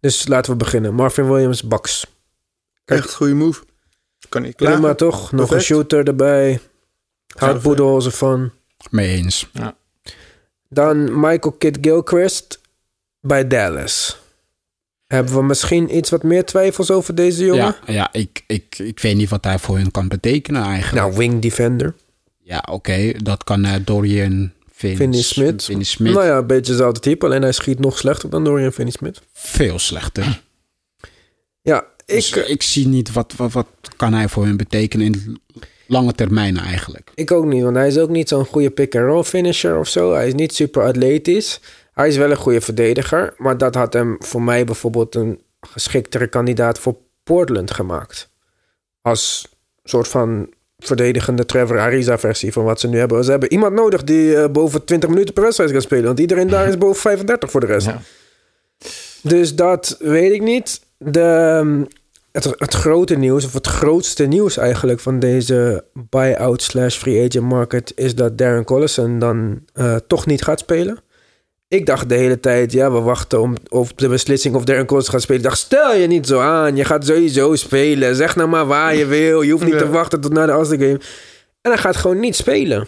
[0.00, 0.94] Dus laten we beginnen.
[0.94, 2.06] Marvin Williams, Bucks.
[2.84, 3.64] Echt goede move.
[4.28, 4.78] Kan ik klagen.
[4.78, 5.32] Prima toch?
[5.32, 6.60] Nog een shooter erbij.
[7.36, 8.52] Houdt Boedenholzer van.
[8.90, 9.50] Mee eens.
[10.72, 12.60] Dan Michael Kidd Gilchrist
[13.20, 14.20] bij Dallas.
[15.06, 17.76] Hebben we misschien iets wat meer twijfels over deze jongen?
[17.86, 21.06] Ja, ja ik, ik, ik weet niet wat hij voor hun kan betekenen eigenlijk.
[21.06, 21.94] Nou, wing defender.
[22.38, 23.12] Ja, oké.
[23.12, 25.64] Dat kan eh, Dorian Finney Finney Smith.
[25.64, 26.12] Finney Smith.
[26.12, 27.24] Nou ja, een beetje hetzelfde type.
[27.26, 29.20] Alleen hij schiet nog slechter dan Dorian Finney-Smith.
[29.32, 30.42] Veel slechter.
[31.62, 35.40] Ja, ik, ik zie niet wat, wat, wat kan hij voor hun betekenen in
[35.92, 37.10] lange termijn eigenlijk.
[37.14, 40.12] Ik ook niet, want hij is ook niet zo'n goede pick-and-roll finisher of zo.
[40.12, 41.60] Hij is niet super atletisch.
[41.92, 43.34] Hij is wel een goede verdediger.
[43.36, 48.30] Maar dat had hem voor mij bijvoorbeeld een geschiktere kandidaat voor Portland gemaakt.
[49.00, 49.48] Als
[49.84, 53.24] soort van verdedigende Trevor Ariza versie van wat ze nu hebben.
[53.24, 56.04] Ze hebben iemand nodig die eh, boven 20 minuten per wedstrijd kan spelen.
[56.04, 57.88] Want iedereen daar is boven 35 voor de rest.
[59.22, 60.80] Dus dat weet ik niet.
[60.98, 61.84] De, ehm,
[62.32, 67.48] het, het grote nieuws, of het grootste nieuws eigenlijk van deze buyout slash free agent
[67.48, 67.92] market...
[67.94, 70.98] is dat Darren Collison dan eh, toch niet gaat spelen.
[71.68, 75.12] Ik dacht de hele tijd, ja, we wachten om, op de beslissing of Darren Collison
[75.12, 75.40] gaat spelen.
[75.40, 76.76] Ik dacht, stel je niet zo aan.
[76.76, 78.16] Je gaat sowieso spelen.
[78.16, 79.42] Zeg nou maar waar je wil.
[79.42, 79.78] Je hoeft niet Ja.
[79.78, 81.00] te wachten tot na de All-Star Game.
[81.60, 82.86] En hij gaat gewoon niet spelen.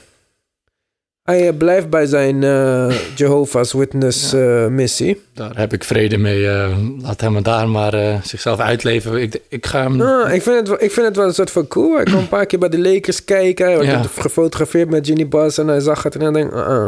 [1.25, 5.23] Hij eh, blijft bij zijn eh, Jehovah's Witness eh, missie.
[5.35, 6.49] Daar heb ik vrede mee.
[6.49, 9.23] eh, laat hem daar maar eh, zichzelf uitleven.
[9.23, 10.01] Ik, ik ga hem...
[10.01, 11.95] Ah, ik, vind het, wel- ik vind het wel een soort van cool.
[11.95, 13.67] Hij kwam een paar keer bij de Lakers kijken.
[13.67, 14.03] Hij werd Ja.
[14.03, 16.55] gefotografeerd met Ginny Bus en hij zag het en hij denkt...
[16.55, 16.87] ah, ah.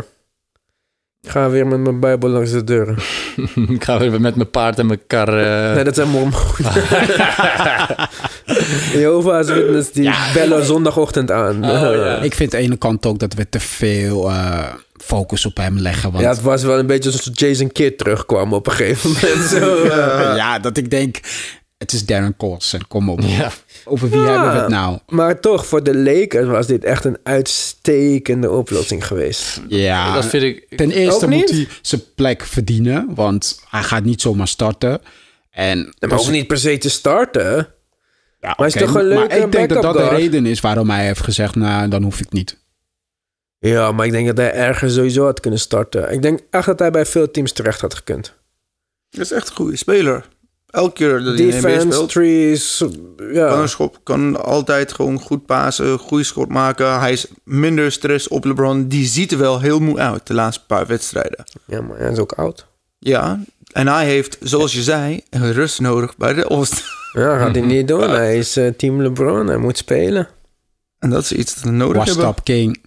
[1.26, 2.96] Ik ga weer met mijn bijbel langs de deuren.
[3.76, 5.28] ik ga weer met mijn paard en mijn kar...
[5.28, 6.38] eh, Nee, dat zijn mormonen.
[8.92, 11.64] Jehovah's Witness, die bellen zondagochtend aan.
[11.70, 14.64] Oh, Ik vind aan de ene kant ook dat we te veel eh,
[14.96, 16.10] focus op hem leggen.
[16.10, 19.48] Want Ja, het was wel een beetje alsof Jason Kidd terugkwam op een gegeven moment.
[19.60, 20.36] Zo, eh.
[20.36, 21.16] ja, dat ik denk,
[21.78, 23.20] het is Darren Colson, kom op.
[23.20, 23.50] Ja.
[23.84, 24.98] Over wie Ja, hebben we het nou?
[25.08, 29.60] Maar toch, voor de Lakers was dit echt een uitstekende oplossing geweest.
[29.68, 34.20] Ja, Dat vind ik- ten eerste moet hij zijn plek verdienen, want hij gaat niet
[34.20, 35.00] zomaar starten.
[35.50, 37.54] En maar ook niet per se te starten.
[38.40, 40.60] Ja, Maar hij is toch een maar leuke ik denk dat dat de reden is
[40.60, 42.56] waarom hij heeft gezegd, nou, dan hoef ik niet.
[43.58, 46.12] Ja, maar ik denk dat hij ergens sowieso had kunnen starten.
[46.12, 48.34] Ik denk echt dat hij bij veel teams terecht had gekund.
[49.10, 50.28] Dat is echt een goede speler.
[50.70, 52.84] Elke keer dat hij in de NBA Defense, speelt, trees,
[53.32, 53.48] ja.
[53.48, 56.98] kan, een schop, kan altijd gewoon goed pasen, goede schot maken.
[56.98, 58.88] Hij is minder stress op LeBron.
[58.88, 61.44] Die ziet er wel heel moe uit de laatste paar wedstrijden.
[61.64, 62.66] Ja, maar hij is ook oud.
[62.98, 63.40] Ja,
[63.72, 66.84] en hij heeft, zoals je zei, een rust nodig bij de Oost.
[67.12, 68.10] Ja, gaat hij niet doen.
[68.20, 69.46] Hij is eh, team LeBron.
[69.46, 70.28] Hij moet spelen.
[70.98, 72.42] En dat is iets dat we nodig Was hebben.
[72.42, 72.84] King,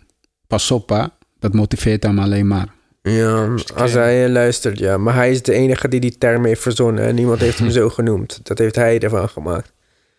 [0.47, 1.03] pas op hè.
[1.39, 2.67] Dat motiveert hem alleen maar.
[3.01, 4.97] Ja, als hij eh, luistert, ja.
[4.97, 7.03] Maar hij is de enige die die term heeft verzonnen.
[7.03, 8.39] En niemand heeft hem zo genoemd.
[8.43, 9.71] Dat heeft hij ervan gemaakt.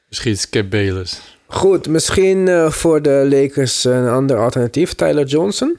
[0.08, 1.38] Misschien Skip Bayless.
[1.46, 4.94] Goed, misschien eh, voor de Lakers een ander alternatief.
[4.94, 5.78] Tyler Johnson.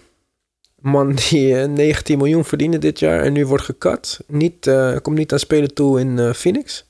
[0.82, 4.20] Een Man die eh, 19 miljoen verdiende dit jaar en nu wordt gekat.
[4.28, 6.86] Niet, eh, komt niet aan spelen toe in eh, Phoenix.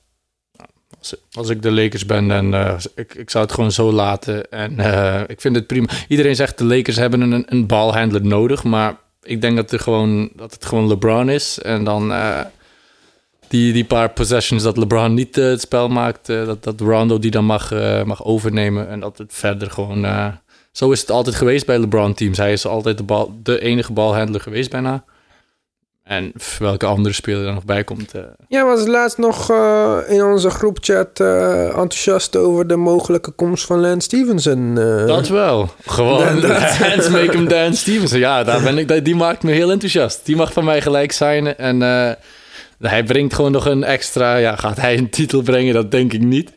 [0.98, 4.50] Als, als ik de Lakers ben, dan eh, ik, ik zou het gewoon zo laten.
[4.50, 5.88] En eh, ik vind het prima.
[6.08, 8.64] Iedereen zegt de Lakers hebben een, een balhandler nodig.
[8.64, 11.58] Maar ik denk dat, er gewoon, dat het gewoon LeBron is.
[11.58, 12.40] En dan eh,
[13.48, 16.28] die, die paar possessions dat LeBron niet eh, het spel maakt.
[16.28, 17.70] eh, dat, dat Rondo die dan mag,
[18.04, 18.88] mag overnemen.
[18.88, 20.06] En dat het verder gewoon...
[20.72, 22.38] zo is het altijd geweest bij LeBron-teams.
[22.38, 25.04] Hij is altijd de, bal, de enige balhandler geweest bijna.
[26.04, 28.12] En welke andere speler er nog bij komt...
[28.14, 33.66] eh, Ja, was laatst nog eh, in onze groepchat eh, enthousiast over de mogelijke komst
[33.66, 34.74] van Lance Stevenson.
[35.06, 35.68] Dat wel.
[35.86, 38.18] Gewoon dance, make him dance Stevenson.
[38.18, 40.20] Ja, daar ben ik, die- maakt me heel enthousiast.
[40.24, 41.58] Die mag van mij gelijk signen.
[41.58, 41.80] En
[42.80, 44.36] hij brengt gewoon nog een extra...
[44.36, 45.74] Ja, gaat hij een titel brengen?
[45.74, 46.50] Dat denk ik niet.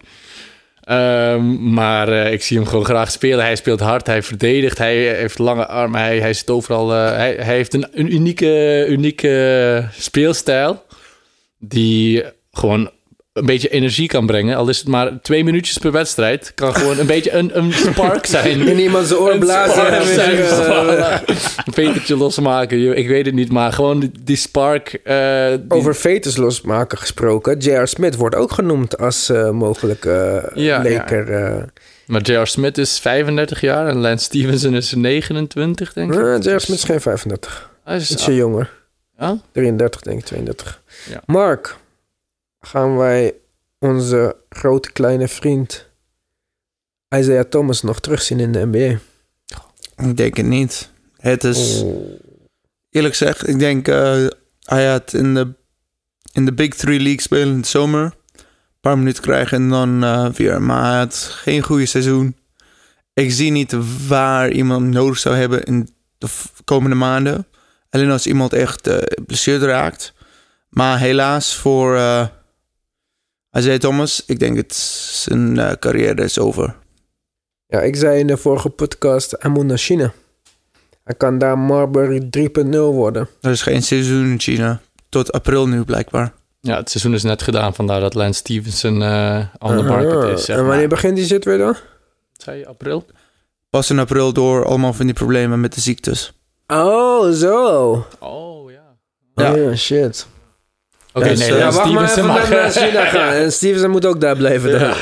[0.86, 3.46] Ehm, maar eh, ik zie hem gewoon graag spelen.
[3.46, 6.94] Hij speelt hard, hij verdedigt, hij heeft lange armen, hij, hij zit overal.
[6.94, 10.86] eh, hij, hij heeft een, een unieke, unieke speelstijl
[11.60, 12.92] die gewoon
[13.36, 14.56] een beetje energie kan brengen.
[14.58, 16.52] Al is het maar twee minuutjes per wedstrijd.
[16.56, 18.68] Kan gewoon een beetje een, een spark zijn.
[18.68, 19.88] In oor blazen.
[19.98, 20.36] en zijn.
[20.36, 21.20] weer, eh,
[21.66, 22.98] Een vetertje losmaken.
[22.98, 24.94] Ik weet het niet, maar gewoon die, die spark.
[25.04, 27.58] eh, die- Over veters losmaken gesproken.
[27.58, 27.88] J.R.
[27.88, 31.32] Smith wordt ook genoemd als eh, mogelijke uh, Ja, leker.
[31.32, 31.64] eh.
[32.06, 32.48] Maar J.R.
[32.48, 36.20] Smith is 35 jaar en Lance Stevenson is 29, denk ik.
[36.20, 36.60] Eh, J.R.
[36.60, 37.70] Smith is geen 35.
[37.84, 38.72] Hij is Ietsje jonger.
[39.20, 39.38] Ja?
[39.52, 40.82] 33, denk ik, 32.
[41.10, 41.22] Ja.
[41.26, 41.76] Mark,
[42.68, 43.34] gaan wij
[43.80, 45.90] onze grote kleine vriend
[47.16, 49.00] Isaiah Thomas nog terugzien in de NBA?
[50.08, 50.90] Ik denk het niet.
[51.18, 52.20] Het is, Oh.
[52.90, 54.26] eerlijk gezegd, ik denk eh,
[54.60, 55.54] hij had in de,
[56.32, 58.04] in de Big Three League spelen in de zomer.
[58.04, 60.62] Een paar minuten krijgen en dan eh, weer.
[60.62, 62.36] Maar hij had geen goede seizoen.
[63.14, 63.76] Ik zie niet
[64.08, 66.28] waar iemand nodig zou hebben in de
[66.64, 67.48] komende maanden.
[67.90, 70.14] Alleen als iemand echt uh, raakt.
[70.70, 72.28] Maar helaas voor uh,
[73.58, 76.76] Isaiah Thomas, ik denk dat zijn uh, carrière is over.
[77.68, 80.14] Ja, ik zei in de vorige podcast, hij moet naar China.
[81.04, 83.28] Hij kan daar Marbury 3.0 worden.
[83.42, 84.82] Er is geen seizoen in China.
[85.10, 86.34] Tot april nu blijkbaar.
[86.60, 90.46] Ja, het seizoen is net gedaan, vandaar dat Lance Stevenson uh, on the market is.
[90.46, 90.88] Zeg en wanneer maar.
[90.88, 91.76] begint die zit weer dan?
[92.38, 93.06] Zei je april?
[93.70, 96.34] Pas in april door allemaal van die problemen met de ziektes.
[96.68, 98.06] Oh, zo.
[98.20, 98.98] Oh, ja.
[99.36, 99.52] Ja.
[99.52, 100.28] Oh, ja, shit.
[101.16, 102.50] Oké, Dus, nee, eh, Lance wacht maar even mag...
[102.50, 103.34] met naar China gaan.
[103.34, 104.72] En Stevenson moet ook daar blijven.
[104.72, 104.80] Ja.
[104.80, 104.94] dan.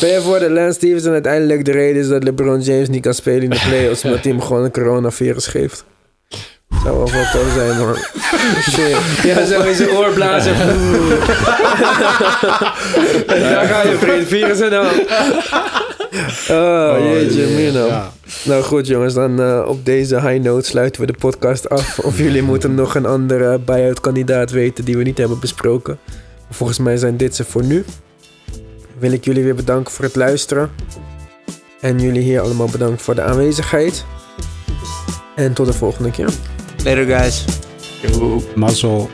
[0.00, 3.14] Ben je voor dat Lance Stevenson uiteindelijk de reden is dat LeBron James niet kan
[3.14, 5.84] spelen in de playoffs omdat hij hem gewoon een coronavirus geeft?
[6.82, 7.96] Zou wel wat tof zijn, man.
[8.70, 8.96] Shit.
[9.22, 10.56] Ja, zo in zijn oor blazen.
[13.26, 14.26] Daar ga je, vriend.
[14.26, 14.84] Virus en al.
[16.50, 17.86] Oh, jeetje, mina.
[17.86, 18.12] Ja.
[18.44, 19.14] Nou goed, jongens.
[19.14, 21.98] Dan eh, op deze high note sluiten we de podcast af.
[22.08, 25.98] Of jullie moeten nog een andere buy-out kandidaat weten die we niet hebben besproken.
[26.50, 27.84] Volgens mij zijn dit ze voor nu.
[28.98, 30.70] Wil ik jullie weer bedanken voor het luisteren.
[31.80, 34.04] En jullie hier allemaal bedankt voor de aanwezigheid.
[35.36, 36.30] En tot de volgende keer.
[36.84, 37.44] Later guys.
[38.54, 39.10] Mazzel.